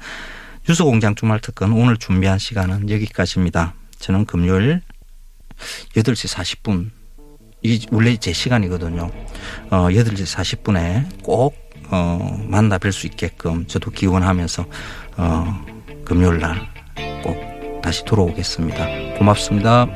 [0.67, 3.73] 유수공장 주말 특근 오늘 준비한 시간은 여기까지입니다.
[3.99, 4.81] 저는 금요일
[5.95, 6.89] 8시 40분
[7.63, 9.11] 이 원래 제 시간이거든요.
[9.69, 11.55] 어, 8시 40분에 꼭
[11.89, 14.65] 어, 만나 뵐 수 있게끔 저도 기원하면서
[15.17, 15.65] 어,
[16.03, 16.75] 금요일 날
[17.25, 19.17] 꼭 다시 돌아오겠습니다.
[19.17, 19.87] 고맙습니다.